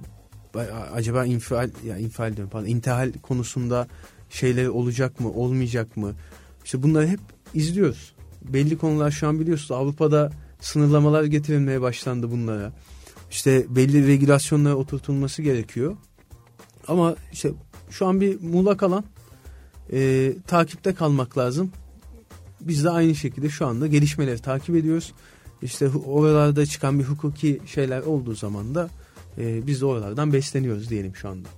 acaba 0.94 1.26
infial 1.26 1.70
ya 1.88 1.98
infial 1.98 2.36
diyorum 2.36 2.52
pardon 2.52 2.68
intihal 2.68 3.12
konusunda 3.22 3.88
şeyler 4.30 4.68
olacak 4.68 5.20
mı, 5.20 5.32
olmayacak 5.32 5.98
mı? 5.98 6.14
İşte 6.66 6.84
bunları 6.84 7.08
hep 7.08 7.20
izliyoruz. 7.54 8.19
Belli 8.42 8.78
konular 8.78 9.12
şu 9.12 9.28
an 9.28 9.40
biliyorsunuz 9.40 9.72
Avrupa'da 9.72 10.32
sınırlamalar 10.60 11.24
getirilmeye 11.24 11.82
başlandı 11.82 12.32
bunlara. 12.32 12.72
İşte 13.32 13.66
belli 13.70 14.08
regülasyonlara 14.08 14.76
oturtulması 14.76 15.42
gerekiyor. 15.42 15.98
Ama 16.88 17.16
işte 17.32 17.52
şu 17.90 18.06
an 18.06 18.22
bir 18.22 18.42
muğlak 18.42 18.84
alan 18.84 19.04
e, 19.94 20.34
takipte 20.48 20.94
kalmak 20.94 21.38
lazım. 21.38 21.72
Biz 22.62 22.84
de 22.84 22.90
aynı 22.90 23.16
şekilde 23.16 23.50
şu 23.50 23.68
anda 23.68 23.88
gelişmeleri 23.88 24.40
takip 24.40 24.76
ediyoruz. 24.76 25.14
İşte 25.62 25.90
oralarda 25.90 26.66
çıkan 26.66 27.00
bir 27.00 27.04
hukuki 27.04 27.62
şeyler 27.66 28.02
olduğu 28.02 28.36
zaman 28.36 28.76
da 28.76 28.90
e, 29.38 29.68
biz 29.68 29.82
de 29.82 29.86
oralardan 29.86 30.34
besleniyoruz 30.34 30.90
diyelim 30.90 31.16
şu 31.16 31.30
anda. 31.30 31.50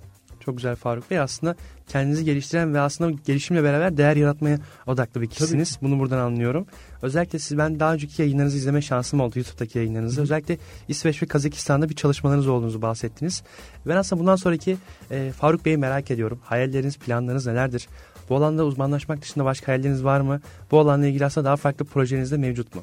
Çok 0.46 0.58
güzel 0.58 0.76
Faruk 0.76 1.12
Bey. 1.12 1.20
Aslında 1.20 1.56
kendinizi 1.88 2.26
geliştiren 2.26 2.74
ve 2.74 2.80
aslında 2.80 3.18
gelişimle 3.26 3.64
beraber 3.64 3.98
değer 3.98 4.16
yaratmaya 4.16 4.60
odaklı 4.88 5.22
bir 5.22 5.28
kişisiniz. 5.28 5.76
Tabii. 5.76 5.90
Bunu 5.90 6.00
buradan 6.00 6.18
anlıyorum. 6.18 6.66
Özellikle 7.02 7.40
siz 7.40 7.58
ben 7.58 7.80
daha 7.80 7.94
önceki 7.94 8.22
yayınlarınızı 8.22 8.58
izleme 8.58 8.82
şansım 8.82 9.20
oldu 9.20 9.40
YouTube'daki 9.40 9.78
yayınlarınızı. 9.78 10.18
Hı. 10.18 10.22
Özellikle 10.22 10.58
İsveç 10.88 11.24
ve 11.24 11.26
Kazakistan'da 11.26 11.90
bir 11.90 11.96
çalışmalarınız 11.96 12.48
olduğunuzu 12.48 12.82
bahsettiniz. 12.82 13.44
Ben 13.86 13.96
aslında 13.96 14.20
bundan 14.20 14.36
sonraki 14.36 14.78
e, 15.12 15.32
Faruk 15.32 15.66
Bey'i 15.66 15.78
merak 15.78 16.12
ediyorum. 16.12 16.40
Hayalleriniz, 16.44 16.98
planlarınız 16.98 17.48
nelerdir? 17.48 17.88
Bu 18.30 18.36
alanda 18.36 18.66
uzmanlaşmak 18.66 19.22
dışında 19.22 19.46
başka 19.46 19.68
hayalleriniz 19.68 20.04
var 20.04 20.22
mı? 20.22 20.42
Bu 20.72 20.80
alanla 20.80 21.08
ilgili 21.08 21.26
aslında 21.26 21.46
daha 21.46 21.56
farklı 21.56 21.86
projeniz 21.86 22.32
de 22.32 22.38
mevcut 22.38 22.76
mu? 22.76 22.82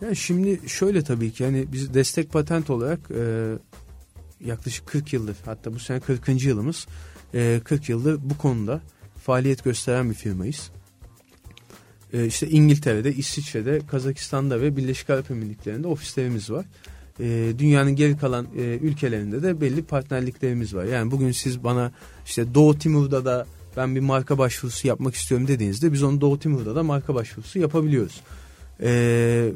Yani 0.00 0.16
şimdi 0.16 0.60
şöyle 0.68 1.02
tabii 1.02 1.32
ki 1.32 1.42
yani 1.42 1.64
biz 1.72 1.94
destek 1.94 2.32
patent 2.32 2.70
olarak 2.70 2.98
e, 3.10 3.52
yaklaşık 4.44 4.86
40 4.86 5.12
yıldır 5.12 5.36
hatta 5.44 5.74
bu 5.74 5.78
sene 5.78 6.00
40. 6.00 6.44
yılımız 6.44 6.86
e, 7.34 7.60
40 7.64 7.88
yıldır 7.88 8.20
bu 8.22 8.38
konuda 8.38 8.80
faaliyet 9.22 9.64
gösteren 9.64 10.10
bir 10.10 10.14
firmayız. 10.14 10.70
E, 12.12 12.26
işte 12.26 12.48
İngiltere'de, 12.48 13.12
İsviçre'de, 13.12 13.80
Kazakistan'da 13.86 14.60
ve 14.60 14.76
Birleşik 14.76 15.10
Arap 15.10 15.30
Emirlikleri'nde 15.30 15.86
ofislerimiz 15.86 16.50
var. 16.50 16.64
e, 17.20 17.52
dünyanın 17.58 17.96
geri 17.96 18.16
kalan 18.16 18.46
e, 18.56 18.60
ülkelerinde 18.60 19.42
de 19.42 19.60
belli 19.60 19.82
partnerliklerimiz 19.82 20.74
var. 20.74 20.84
Yani 20.84 21.10
bugün 21.10 21.32
siz 21.32 21.64
bana 21.64 21.92
işte 22.26 22.54
Doğu 22.54 22.78
Timur'da 22.78 23.24
da 23.24 23.46
ben 23.76 23.94
bir 23.94 24.00
marka 24.00 24.38
başvurusu 24.38 24.88
yapmak 24.88 25.14
istiyorum 25.14 25.48
dediğinizde 25.48 25.92
biz 25.92 26.02
onu 26.02 26.20
Doğu 26.20 26.38
Timur'da 26.38 26.76
da 26.76 26.82
marka 26.82 27.14
başvurusu 27.14 27.58
yapabiliyoruz. 27.58 28.20
E, 28.80 29.50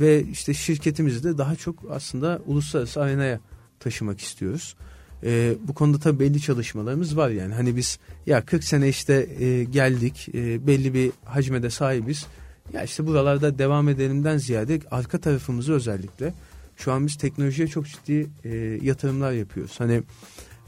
ve 0.00 0.24
işte 0.32 0.54
şirketimizi 0.54 1.24
de 1.24 1.38
daha 1.38 1.56
çok 1.56 1.76
aslında 1.90 2.40
uluslararası 2.46 3.02
arenaya 3.02 3.40
taşımak 3.80 4.20
istiyoruz. 4.20 4.76
E, 5.24 5.54
bu 5.68 5.74
konuda 5.74 5.98
tabii 5.98 6.20
belli 6.20 6.40
çalışmalarımız 6.40 7.16
var 7.16 7.30
yani. 7.30 7.54
Hani 7.54 7.76
biz 7.76 7.98
ya 8.26 8.44
40 8.44 8.64
sene 8.64 8.88
işte 8.88 9.28
e, 9.38 9.64
geldik 9.64 10.28
e, 10.34 10.66
belli 10.66 10.94
bir 10.94 11.12
hacmede 11.24 11.70
sahibiz. 11.70 12.26
Ya 12.72 12.82
işte 12.82 13.06
buralarda 13.06 13.58
devam 13.58 13.88
edelimden 13.88 14.36
ziyade 14.36 14.80
arka 14.90 15.18
tarafımızı 15.18 15.72
özellikle 15.72 16.34
şu 16.76 16.92
an 16.92 17.06
biz 17.06 17.16
teknolojiye 17.16 17.68
çok 17.68 17.86
ciddi 17.86 18.26
e, 18.44 18.78
yatırımlar 18.82 19.32
yapıyoruz. 19.32 19.80
Hani 19.80 20.02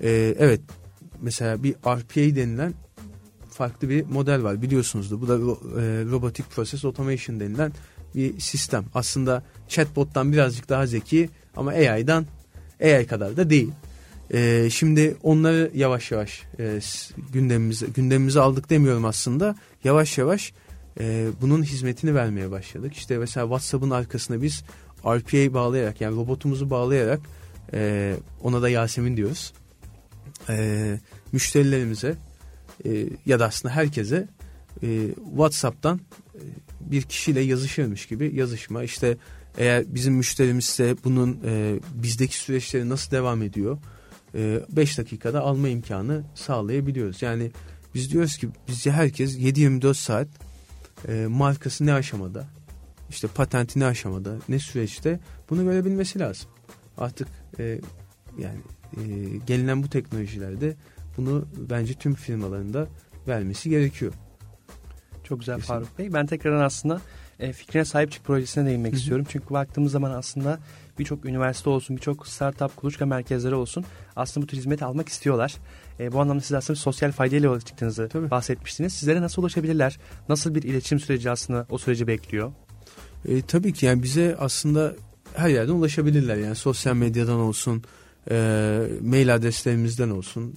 e, 0.01 0.35
evet 0.38 0.61
mesela 1.20 1.62
bir 1.62 1.73
RPA 1.73 2.37
denilen 2.37 2.75
farklı 3.51 3.88
bir 3.88 4.05
model 4.05 4.42
var 4.42 4.62
biliyorsunuzdur. 4.62 5.20
Bu 5.20 5.29
da 5.29 5.35
e, 5.35 6.05
Robotic 6.05 6.49
Process 6.55 6.85
Automation 6.85 7.40
denilen 7.40 7.73
bir 8.14 8.40
sistem. 8.40 8.85
Aslında 8.94 9.42
chatbot'tan 9.68 10.33
birazcık 10.33 10.68
daha 10.68 10.87
zeki 10.87 11.31
ama 11.57 11.70
AI'dan 11.70 12.27
AI 12.83 13.07
kadar 13.07 13.37
da 13.37 13.51
değil. 13.51 13.71
E, 14.33 14.69
şimdi 14.71 15.16
onları 15.23 15.71
yavaş 15.75 16.11
yavaş 16.11 16.43
e, 16.59 16.81
gündemimize 17.33 17.87
gündemimize 17.87 18.40
aldık 18.40 18.71
demiyorum 18.71 19.05
aslında. 19.05 19.57
Yavaş 19.85 20.19
yavaş 20.19 20.53
e, 21.01 21.29
bunun 21.40 21.62
hizmetini 21.62 22.14
vermeye 22.14 22.51
başladık. 22.51 22.95
İşte 22.95 23.19
mesela 23.19 23.47
WhatsApp'ın 23.47 23.90
arkasına 23.90 24.43
biz 24.43 24.64
RPA 25.05 25.55
bağlayarak 25.55 26.01
yani 26.01 26.16
robotumuzu 26.16 26.71
bağlayarak 26.71 27.21
e, 27.73 28.14
ona 28.43 28.62
da 28.62 28.69
Yasemin 28.69 29.16
diyoruz. 29.16 29.53
E, 30.49 30.99
müşterilerimize 31.33 32.14
e, 32.85 33.07
ya 33.27 33.40
da 33.40 33.47
aslında 33.47 33.75
herkese 33.75 34.29
e, 34.83 35.09
WhatsApp'tan 35.31 36.01
e, 36.35 36.40
bir 36.81 37.03
kişiyle 37.03 37.40
yazışırmış 37.40 38.07
gibi 38.07 38.33
yazışma 38.35 38.83
işte 38.83 39.16
eğer 39.58 39.94
bizim 39.94 40.14
müşterimizse 40.14 40.96
bunun 41.04 41.40
e, 41.44 41.78
bizdeki 41.94 42.36
süreçleri 42.36 42.88
nasıl 42.88 43.10
devam 43.10 43.42
ediyor 43.42 43.78
5 44.34 44.98
e, 44.98 45.02
dakikada 45.02 45.40
alma 45.40 45.68
imkanı 45.68 46.24
sağlayabiliyoruz. 46.34 47.22
Yani 47.22 47.50
biz 47.94 48.12
diyoruz 48.12 48.36
ki 48.36 48.48
bizce 48.68 48.90
herkes 48.90 49.38
7-24 49.38 49.94
saat 49.94 50.28
e, 51.08 51.26
markası 51.26 51.86
ne 51.86 51.92
aşamada 51.92 52.46
işte 53.10 53.28
patenti 53.28 53.80
ne 53.80 53.86
aşamada 53.86 54.36
ne 54.48 54.58
süreçte 54.58 55.20
bunu 55.50 55.64
görebilmesi 55.64 56.18
lazım. 56.18 56.50
Artık 56.98 57.28
e, 57.58 57.80
yani 58.38 58.58
e, 58.96 59.36
gelinen 59.46 59.82
bu 59.82 59.88
teknolojilerde 59.88 60.76
bunu 61.16 61.48
bence 61.70 61.94
tüm 61.94 62.14
firmalarında 62.14 62.88
vermesi 63.28 63.70
gerekiyor. 63.70 64.12
Çok 65.24 65.38
güzel 65.40 65.56
Kesinlikle. 65.56 65.84
Faruk 65.84 65.98
Bey. 65.98 66.12
Ben 66.12 66.26
tekrardan 66.26 66.64
aslında 66.64 67.00
e, 67.40 67.53
fikrine 67.53 67.85
sahip 67.85 68.12
çık 68.12 68.24
projesine 68.24 68.66
değinmek 68.66 68.94
istiyorum. 68.94 69.26
Çünkü 69.29 69.55
baktığımız 69.55 69.92
zaman 69.92 70.11
aslında 70.11 70.59
birçok 70.98 71.24
üniversite 71.24 71.70
olsun, 71.70 71.96
birçok 71.96 72.26
startup, 72.26 72.76
kuluçka 72.76 73.07
merkezleri 73.07 73.55
olsun 73.55 73.85
aslında 74.16 74.44
bu 74.44 74.50
tür 74.50 74.57
hizmeti 74.57 74.85
almak 74.85 75.09
istiyorlar. 75.09 75.55
E, 76.00 76.12
bu 76.12 76.20
anlamda 76.20 76.40
siz 76.40 76.53
aslında 76.53 76.79
sosyal 76.79 77.12
faydayla 77.12 77.46
yola 77.46 77.61
çıktığınızı 77.61 78.09
Tabii. 78.09 78.31
bahsetmiştiniz. 78.31 78.92
Sizlere 78.92 79.20
nasıl 79.20 79.42
ulaşabilirler? 79.42 79.98
Nasıl 80.29 80.55
bir 80.55 80.62
iletişim 80.62 81.00
süreci 81.00 81.31
aslında 81.31 81.66
o 81.70 81.79
süreci 81.79 82.07
bekliyor? 82.07 82.53
E, 83.29 83.42
tabii 83.42 83.72
ki 83.72 83.87
yani 83.87 84.03
bize 84.03 84.37
aslında 84.38 84.94
her 85.35 85.48
yerden 85.48 85.72
ulaşabilirler. 85.72 86.37
Yani 86.37 86.55
sosyal 86.55 86.94
medyadan 86.94 87.38
olsun, 87.38 87.83
e, 88.31 88.87
mail 89.00 89.35
adreslerimizden 89.35 90.11
olsun, 90.11 90.55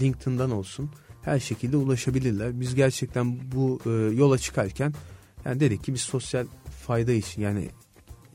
LinkedIn'dan 0.00 0.50
olsun 0.50 0.90
her 1.22 1.40
şekilde 1.40 1.76
ulaşabilirler. 1.76 2.60
Biz 2.60 2.74
gerçekten 2.74 3.52
bu 3.52 3.80
e, 3.86 3.90
yola 3.90 4.38
çıkarken 4.38 4.94
yani 5.46 5.60
dedik 5.60 5.84
ki 5.84 5.94
biz 5.94 6.00
sosyal 6.00 6.46
fayda 6.86 7.12
için 7.12 7.42
yani 7.42 7.68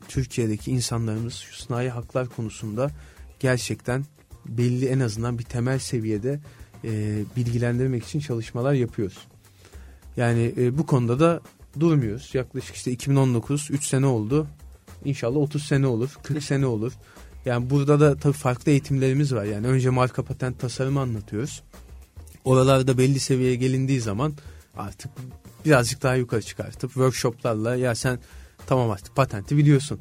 Türkiye'deki 0.07 0.71
insanlarımız 0.71 1.33
şu 1.33 1.55
sanayi 1.55 1.89
haklar 1.89 2.29
konusunda 2.29 2.91
gerçekten 3.39 4.05
belli 4.45 4.87
en 4.87 4.99
azından 4.99 5.39
bir 5.39 5.43
temel 5.43 5.79
seviyede 5.79 6.39
e, 6.83 7.23
bilgilendirmek 7.35 8.03
için 8.03 8.19
çalışmalar 8.19 8.73
yapıyoruz. 8.73 9.17
Yani 10.17 10.53
e, 10.57 10.77
bu 10.77 10.85
konuda 10.85 11.19
da 11.19 11.41
durmuyoruz. 11.79 12.35
Yaklaşık 12.35 12.75
işte 12.75 12.91
2019 12.91 13.71
3 13.71 13.85
sene 13.85 14.05
oldu. 14.05 14.47
İnşallah 15.05 15.37
30 15.37 15.65
sene 15.65 15.87
olur, 15.87 16.17
40 16.23 16.43
sene 16.43 16.65
olur. 16.65 16.93
Yani 17.45 17.69
burada 17.69 17.99
da 17.99 18.15
tabii 18.15 18.33
farklı 18.33 18.71
eğitimlerimiz 18.71 19.33
var. 19.35 19.43
Yani 19.43 19.67
önce 19.67 19.89
marka 19.89 20.23
patent 20.23 20.59
tasarımı 20.59 20.99
anlatıyoruz. 20.99 21.63
Oralarda 22.45 22.97
belli 22.97 23.19
seviyeye 23.19 23.55
gelindiği 23.55 24.01
zaman 24.01 24.33
artık 24.77 25.11
birazcık 25.65 26.03
daha 26.03 26.15
yukarı 26.15 26.41
çıkartıp 26.41 26.91
workshoplarla 26.93 27.75
ya 27.75 27.95
sen 27.95 28.19
tamam 28.67 28.91
artık 28.91 29.15
patenti 29.15 29.57
biliyorsun. 29.57 29.99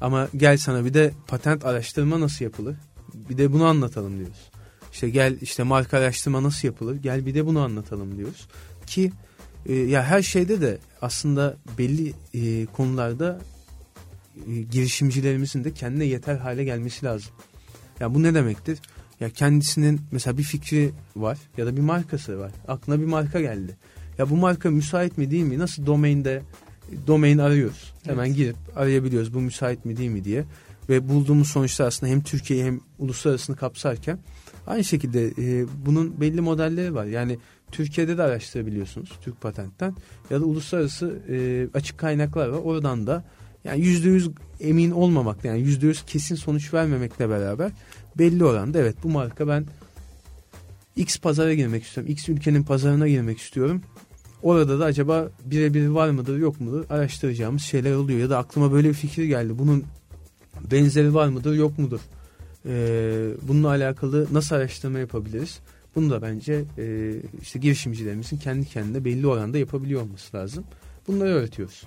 Ama 0.00 0.28
gel 0.36 0.56
sana 0.58 0.84
bir 0.84 0.94
de 0.94 1.12
patent 1.26 1.64
araştırma 1.64 2.20
nasıl 2.20 2.44
yapılır? 2.44 2.76
Bir 3.14 3.38
de 3.38 3.52
bunu 3.52 3.66
anlatalım 3.66 4.18
diyoruz. 4.18 4.50
İşte 4.92 5.10
gel 5.10 5.36
işte 5.40 5.62
marka 5.62 5.98
araştırma 5.98 6.42
nasıl 6.42 6.68
yapılır? 6.68 6.96
Gel 6.96 7.26
bir 7.26 7.34
de 7.34 7.46
bunu 7.46 7.60
anlatalım 7.60 8.16
diyoruz. 8.16 8.48
Ki 8.86 9.12
e, 9.66 9.74
ya 9.74 10.04
her 10.04 10.22
şeyde 10.22 10.60
de 10.60 10.78
aslında 11.02 11.56
belli 11.78 12.12
e, 12.34 12.66
konularda 12.66 13.40
e, 14.48 14.62
girişimcilerimizin 14.62 15.64
de 15.64 15.74
kendine 15.74 16.04
yeter 16.04 16.36
hale 16.36 16.64
gelmesi 16.64 17.06
lazım. 17.06 17.32
Ya 18.00 18.14
bu 18.14 18.22
ne 18.22 18.34
demektir? 18.34 18.78
Ya 19.20 19.30
kendisinin 19.30 20.00
mesela 20.10 20.38
bir 20.38 20.42
fikri 20.42 20.90
var 21.16 21.38
ya 21.56 21.66
da 21.66 21.76
bir 21.76 21.80
markası 21.80 22.38
var. 22.38 22.52
Aklına 22.68 23.00
bir 23.00 23.06
marka 23.06 23.40
geldi. 23.40 23.76
Ya 24.18 24.30
bu 24.30 24.36
marka 24.36 24.70
müsait 24.70 25.18
mi 25.18 25.30
değil 25.30 25.44
mi? 25.44 25.58
Nasıl 25.58 25.86
domainde 25.86 26.42
domain 27.06 27.38
arıyoruz. 27.38 27.94
Hemen 28.04 28.26
evet. 28.26 28.36
girip 28.36 28.56
arayabiliyoruz 28.76 29.34
bu 29.34 29.40
müsait 29.40 29.84
mi 29.84 29.96
değil 29.96 30.10
mi 30.10 30.24
diye. 30.24 30.44
Ve 30.88 31.08
bulduğumuz 31.08 31.48
sonuçta 31.48 31.84
aslında 31.84 32.12
hem 32.12 32.22
Türkiye'yi 32.22 32.64
hem 32.64 32.80
uluslararasını 32.98 33.56
kapsarken 33.56 34.18
aynı 34.66 34.84
şekilde 34.84 35.26
e, 35.26 35.66
bunun 35.86 36.20
belli 36.20 36.40
modelleri 36.40 36.94
var. 36.94 37.04
Yani 37.04 37.38
Türkiye'de 37.72 38.18
de 38.18 38.22
araştırabiliyorsunuz 38.22 39.12
Türk 39.22 39.40
patentten 39.40 39.94
ya 40.30 40.40
da 40.40 40.44
uluslararası 40.44 41.18
e, 41.28 41.66
açık 41.78 41.98
kaynaklar 41.98 42.48
var. 42.48 42.58
Oradan 42.58 43.06
da 43.06 43.24
yani 43.64 43.80
yüzde 43.80 44.08
yüz 44.08 44.30
emin 44.60 44.90
olmamakla 44.90 45.48
yani 45.48 45.60
yüzde 45.60 45.86
yüz 45.86 46.02
kesin 46.02 46.34
sonuç 46.34 46.74
vermemekle 46.74 47.28
beraber 47.28 47.72
belli 48.18 48.44
oranda 48.44 48.78
evet 48.78 48.96
bu 49.02 49.08
marka 49.08 49.48
ben 49.48 49.66
X 50.96 51.18
pazara 51.18 51.54
girmek 51.54 51.84
istiyorum. 51.84 52.12
X 52.12 52.28
ülkenin 52.28 52.62
pazarına 52.62 53.08
girmek 53.08 53.38
istiyorum. 53.38 53.82
Orada 54.42 54.80
da 54.80 54.84
acaba 54.84 55.28
birebir 55.44 55.86
var 55.86 56.10
mıdır 56.10 56.38
yok 56.38 56.60
mudur 56.60 56.84
araştıracağımız 56.90 57.62
şeyler 57.62 57.94
oluyor. 57.94 58.18
Ya 58.18 58.30
da 58.30 58.38
aklıma 58.38 58.72
böyle 58.72 58.88
bir 58.88 58.94
fikir 58.94 59.24
geldi. 59.24 59.58
Bunun 59.58 59.84
benzeri 60.70 61.14
var 61.14 61.28
mıdır 61.28 61.54
yok 61.54 61.78
mudur? 61.78 62.00
Ee, 62.66 63.30
bununla 63.42 63.68
alakalı 63.68 64.26
nasıl 64.32 64.56
araştırma 64.56 64.98
yapabiliriz? 64.98 65.60
Bunu 65.96 66.10
da 66.10 66.22
bence 66.22 66.64
e, 66.78 67.14
işte 67.42 67.58
girişimcilerimizin 67.58 68.36
kendi 68.36 68.66
kendine 68.66 69.04
belli 69.04 69.26
oranda 69.26 69.58
yapabiliyor 69.58 70.02
olması 70.02 70.36
lazım. 70.36 70.64
Bunları 71.08 71.28
öğretiyoruz. 71.28 71.82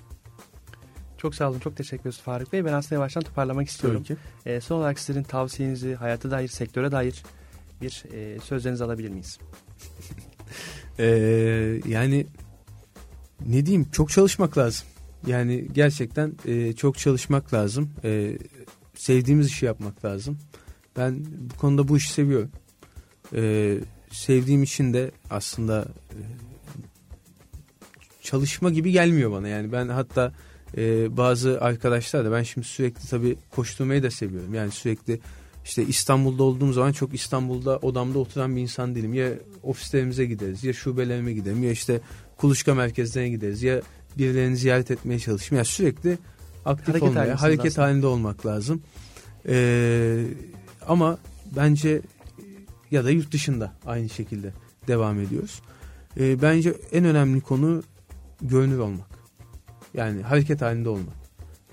Çok 1.18 1.34
sağ 1.34 1.50
olun, 1.50 1.58
çok 1.58 1.76
teşekkür 1.76 2.02
ederiz 2.02 2.20
Faruk 2.20 2.52
Bey. 2.52 2.64
Ben 2.64 2.72
aslında 2.72 2.94
yavaştan 2.94 3.22
toparlamak 3.22 3.68
istiyorum. 3.68 4.04
E, 4.46 4.60
son 4.60 4.78
olarak 4.78 4.98
sizlerin 4.98 5.24
tavsiyenizi, 5.24 5.94
hayata 5.94 6.30
dair, 6.30 6.48
sektöre 6.48 6.92
dair 6.92 7.22
bir 7.82 8.04
e, 8.12 8.40
sözlerinizi 8.40 8.84
alabilir 8.84 9.08
miyiz? 9.08 9.38
ee, 11.02 11.80
yani 11.88 12.26
ne 13.46 13.66
diyeyim 13.66 13.90
çok 13.92 14.10
çalışmak 14.10 14.58
lazım. 14.58 14.86
Yani 15.26 15.68
gerçekten 15.72 16.32
e, 16.46 16.72
çok 16.72 16.98
çalışmak 16.98 17.54
lazım. 17.54 17.90
E, 18.04 18.38
sevdiğimiz 18.94 19.46
işi 19.46 19.66
yapmak 19.66 20.04
lazım. 20.04 20.38
Ben 20.96 21.24
bu 21.50 21.56
konuda 21.56 21.88
bu 21.88 21.96
işi 21.96 22.12
seviyorum. 22.12 22.50
E, 23.34 23.74
sevdiğim 24.10 24.62
için 24.62 24.94
de 24.94 25.10
aslında 25.30 25.88
e, 26.10 26.20
çalışma 28.22 28.70
gibi 28.70 28.92
gelmiyor 28.92 29.32
bana. 29.32 29.48
Yani 29.48 29.72
ben 29.72 29.88
hatta 29.88 30.32
e, 30.76 31.16
bazı 31.16 31.60
arkadaşlar 31.60 32.24
da 32.24 32.32
ben 32.32 32.42
şimdi 32.42 32.66
sürekli 32.66 33.08
tabii 33.08 33.36
koşturmayı 33.50 34.02
da 34.02 34.10
seviyorum. 34.10 34.54
Yani 34.54 34.70
sürekli 34.70 35.20
işte 35.64 35.84
İstanbul'da 35.84 36.42
olduğum 36.42 36.72
zaman 36.72 36.92
çok 36.92 37.14
İstanbul'da 37.14 37.78
odamda 37.78 38.18
oturan 38.18 38.56
bir 38.56 38.60
insan 38.60 38.94
değilim. 38.94 39.14
Ya 39.14 39.30
ofislerimize 39.62 40.26
gideriz 40.26 40.64
ya 40.64 40.72
şubelerime 40.72 41.32
giderim 41.32 41.62
ya 41.62 41.70
işte 41.70 42.00
kuluçka 42.36 42.74
merkezlerine 42.74 43.30
gideriz 43.30 43.62
ya 43.62 43.82
birilerini 44.18 44.56
ziyaret 44.56 44.90
etmeye 44.90 45.18
çalışayım. 45.18 45.56
Yani 45.56 45.66
sürekli 45.66 46.18
aktif 46.64 46.88
hareket 46.88 47.08
olmaya, 47.08 47.42
hareket 47.42 47.66
aslında. 47.66 47.86
halinde 47.86 48.06
olmak 48.06 48.46
lazım. 48.46 48.82
Ee, 49.48 50.24
ama 50.88 51.18
bence 51.56 52.00
ya 52.90 53.04
da 53.04 53.10
yurt 53.10 53.32
dışında 53.32 53.72
aynı 53.86 54.08
şekilde 54.08 54.52
devam 54.88 55.20
ediyoruz. 55.20 55.62
Ee, 56.20 56.42
bence 56.42 56.74
en 56.92 57.04
önemli 57.04 57.40
konu 57.40 57.82
görünür 58.42 58.78
olmak. 58.78 59.08
Yani 59.94 60.22
hareket 60.22 60.62
halinde 60.62 60.88
olmak. 60.88 61.21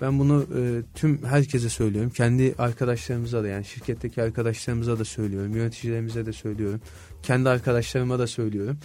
Ben 0.00 0.18
bunu 0.18 0.46
e, 0.58 0.82
tüm 0.94 1.24
herkese 1.24 1.68
söylüyorum. 1.68 2.10
Kendi 2.10 2.54
arkadaşlarımıza 2.58 3.42
da 3.42 3.48
yani 3.48 3.64
şirketteki 3.64 4.22
arkadaşlarımıza 4.22 4.98
da 4.98 5.04
söylüyorum. 5.04 5.56
Yöneticilerimize 5.56 6.26
de 6.26 6.32
söylüyorum. 6.32 6.80
Kendi 7.22 7.48
arkadaşlarıma 7.48 8.18
da 8.18 8.26
söylüyorum. 8.26 8.78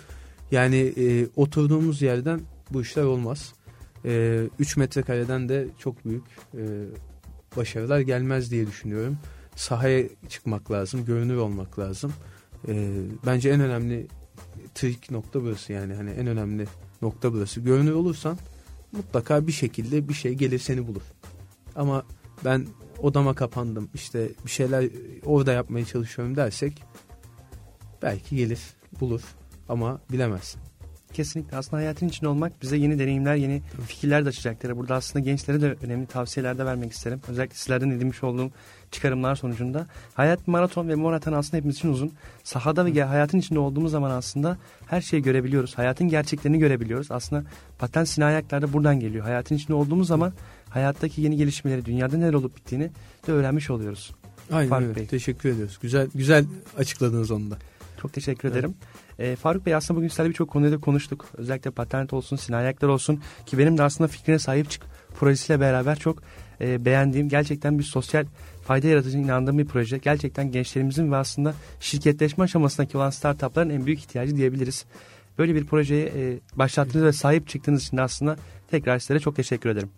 Yani 0.51 0.93
e, 0.97 1.27
oturduğumuz 1.35 2.01
yerden 2.01 2.41
bu 2.71 2.81
işler 2.81 3.03
olmaz. 3.03 3.53
3 4.03 4.07
e, 4.07 4.79
metrekareden 4.79 5.49
de 5.49 5.67
çok 5.79 6.05
büyük 6.05 6.23
e, 6.53 6.63
başarılar 7.57 7.99
gelmez 7.99 8.51
diye 8.51 8.67
düşünüyorum. 8.67 9.17
Sahaya 9.55 10.03
çıkmak 10.29 10.71
lazım, 10.71 11.05
görünür 11.05 11.35
olmak 11.35 11.79
lazım. 11.79 12.13
E, 12.67 12.91
bence 13.25 13.49
en 13.49 13.61
önemli 13.61 14.07
trik 14.75 15.11
nokta 15.11 15.41
burası 15.41 15.73
yani 15.73 15.93
hani 15.93 16.09
en 16.09 16.27
önemli 16.27 16.67
nokta 17.01 17.33
burası. 17.33 17.61
Görünür 17.61 17.91
olursan 17.91 18.37
mutlaka 18.91 19.47
bir 19.47 19.51
şekilde 19.51 20.09
bir 20.09 20.13
şey 20.13 20.33
gelir 20.33 20.59
seni 20.59 20.87
bulur. 20.87 21.01
Ama 21.75 22.05
ben 22.45 22.67
odama 23.01 23.33
kapandım 23.33 23.89
işte 23.93 24.29
bir 24.45 24.51
şeyler 24.51 24.89
orada 25.25 25.53
yapmaya 25.53 25.85
çalışıyorum 25.85 26.35
dersek 26.35 26.83
belki 28.01 28.35
gelir 28.35 28.59
bulur 28.99 29.21
ama 29.69 30.01
bilemezsin. 30.11 30.61
Kesinlikle 31.15 31.57
aslında 31.57 31.77
hayatın 31.77 32.07
içinde 32.07 32.27
olmak 32.27 32.61
bize 32.61 32.77
yeni 32.77 32.99
deneyimler, 32.99 33.35
yeni 33.35 33.61
fikirler 33.87 34.25
de 34.25 34.29
açacaktır. 34.29 34.77
Burada 34.77 34.95
aslında 34.95 35.25
gençlere 35.25 35.61
de 35.61 35.75
önemli 35.83 36.05
tavsiyeler 36.05 36.57
de 36.57 36.65
vermek 36.65 36.91
isterim. 36.91 37.21
Özellikle 37.27 37.55
sizlerden 37.55 37.89
edinmiş 37.89 38.23
olduğum 38.23 38.51
çıkarımlar 38.91 39.35
sonucunda. 39.35 39.87
Hayat 40.13 40.47
maraton 40.47 40.87
ve 40.87 40.95
maraton 40.95 41.33
aslında 41.33 41.57
hepimiz 41.57 41.75
için 41.75 41.89
uzun. 41.89 42.13
Sahada 42.43 42.85
ve 42.85 43.03
hayatın 43.03 43.37
içinde 43.37 43.59
olduğumuz 43.59 43.91
zaman 43.91 44.11
aslında 44.11 44.57
her 44.87 45.01
şeyi 45.01 45.23
görebiliyoruz. 45.23 45.77
Hayatın 45.77 46.07
gerçeklerini 46.07 46.59
görebiliyoruz. 46.59 47.11
Aslında 47.11 47.43
paten 47.79 48.03
silah 48.03 48.27
ayaklarda 48.27 48.73
buradan 48.73 48.99
geliyor. 48.99 49.23
Hayatın 49.23 49.55
içinde 49.55 49.73
olduğumuz 49.73 50.07
zaman 50.07 50.33
hayattaki 50.69 51.21
yeni 51.21 51.37
gelişmeleri, 51.37 51.85
dünyada 51.85 52.17
neler 52.17 52.33
olup 52.33 52.55
bittiğini 52.55 52.91
de 53.27 53.31
öğrenmiş 53.31 53.69
oluyoruz. 53.69 54.11
Aynen 54.51 54.69
Faruk 54.69 54.87
öyle. 54.87 54.95
Bey. 54.95 55.07
Teşekkür 55.07 55.49
ediyoruz. 55.49 55.79
Güzel 55.81 56.07
güzel 56.15 56.45
açıkladınız 56.77 57.31
onu 57.31 57.51
da. 57.51 57.57
Çok 58.01 58.13
teşekkür 58.13 58.49
evet. 58.49 58.57
ederim. 58.57 58.75
E, 59.19 59.35
Faruk 59.35 59.65
Bey 59.65 59.75
aslında 59.75 59.97
bugün 59.97 60.07
sizlerle 60.07 60.29
birçok 60.29 60.49
konuda 60.49 60.77
konuştuk. 60.77 61.25
Özellikle 61.37 61.71
patent 61.71 62.13
olsun, 62.13 62.35
sinayaklar 62.35 62.87
olsun 62.87 63.21
ki 63.45 63.57
benim 63.57 63.77
de 63.77 63.83
aslında 63.83 64.07
fikrine 64.07 64.39
sahip 64.39 64.69
çık 64.69 64.83
projesiyle 65.19 65.59
beraber 65.59 65.99
çok 65.99 66.23
e, 66.61 66.85
beğendiğim 66.85 67.29
gerçekten 67.29 67.79
bir 67.79 67.83
sosyal 67.83 68.25
fayda 68.63 68.87
yaratıcı 68.87 69.17
inandığım 69.17 69.57
bir 69.57 69.65
proje. 69.65 69.97
Gerçekten 69.97 70.51
gençlerimizin 70.51 71.11
ve 71.11 71.15
aslında 71.15 71.53
şirketleşme 71.79 72.43
aşamasındaki 72.43 72.97
olan 72.97 73.09
startupların 73.09 73.69
en 73.69 73.85
büyük 73.85 73.99
ihtiyacı 73.99 74.35
diyebiliriz. 74.35 74.85
Böyle 75.37 75.55
bir 75.55 75.65
projeye 75.65 76.05
e, 76.05 76.39
başlattığınız 76.55 77.05
ve 77.05 77.13
sahip 77.13 77.47
çıktığınız 77.47 77.83
için 77.83 77.97
de 77.97 78.01
aslında 78.01 78.37
tekrar 78.71 78.99
sizlere 78.99 79.19
çok 79.19 79.35
teşekkür 79.35 79.69
ederim. 79.69 79.89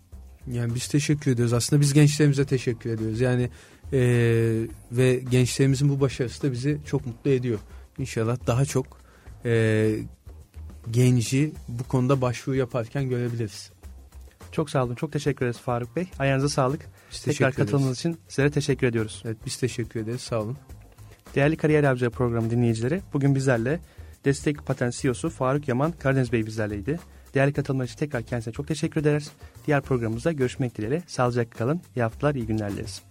Yani 0.52 0.74
biz 0.74 0.88
teşekkür 0.88 1.30
ediyoruz. 1.30 1.52
Aslında 1.52 1.80
biz 1.80 1.92
gençlerimize 1.92 2.44
teşekkür 2.44 2.90
ediyoruz. 2.90 3.20
Yani 3.20 3.50
e, 3.92 4.00
ve 4.92 5.20
gençlerimizin 5.30 5.88
bu 5.88 6.00
başarısı 6.00 6.42
da 6.42 6.52
bizi 6.52 6.78
çok 6.86 7.06
mutlu 7.06 7.30
ediyor. 7.30 7.58
İnşallah 7.98 8.36
daha 8.46 8.64
çok 8.64 8.86
e, 9.44 9.94
genci 10.90 11.52
bu 11.68 11.84
konuda 11.84 12.20
başvuru 12.20 12.56
yaparken 12.56 13.08
görebiliriz. 13.08 13.70
Çok 14.52 14.70
sağ 14.70 14.84
olun. 14.84 14.94
Çok 14.94 15.12
teşekkür 15.12 15.46
ederiz 15.46 15.60
Faruk 15.60 15.96
Bey. 15.96 16.06
Ayağınıza 16.18 16.48
sağlık. 16.48 16.86
Biz 17.12 17.22
Tekrar 17.22 17.52
katıldığınız 17.52 17.98
için 17.98 18.18
sizlere 18.28 18.50
teşekkür 18.50 18.86
ediyoruz. 18.86 19.22
Evet 19.26 19.36
biz 19.46 19.56
teşekkür 19.56 20.00
ederiz. 20.00 20.20
Sağ 20.20 20.40
olun. 20.40 20.56
Değerli 21.34 21.56
Kariyer 21.56 21.84
Avcıları 21.84 22.10
programı 22.10 22.50
dinleyicileri 22.50 23.00
bugün 23.12 23.34
bizlerle 23.34 23.80
Destek 24.24 24.66
Patent 24.66 24.94
CEO'su 24.94 25.30
Faruk 25.30 25.68
Yaman 25.68 25.92
Karadeniz 25.92 26.32
Bey 26.32 26.46
bizlerleydi. 26.46 27.00
Değerli 27.34 27.52
katılımlar 27.52 27.84
için 27.84 27.96
tekrar 27.96 28.22
kendisine 28.22 28.54
çok 28.54 28.68
teşekkür 28.68 29.00
ederiz. 29.00 29.30
Diğer 29.66 29.82
programımızda 29.82 30.32
görüşmek 30.32 30.78
dileğiyle. 30.78 31.02
Sağlıcakla 31.06 31.58
kalın. 31.58 31.80
İyi 31.96 32.02
haftalar, 32.02 32.34
iyi 32.34 32.46
günler 32.46 32.72
dileriz. 32.72 33.02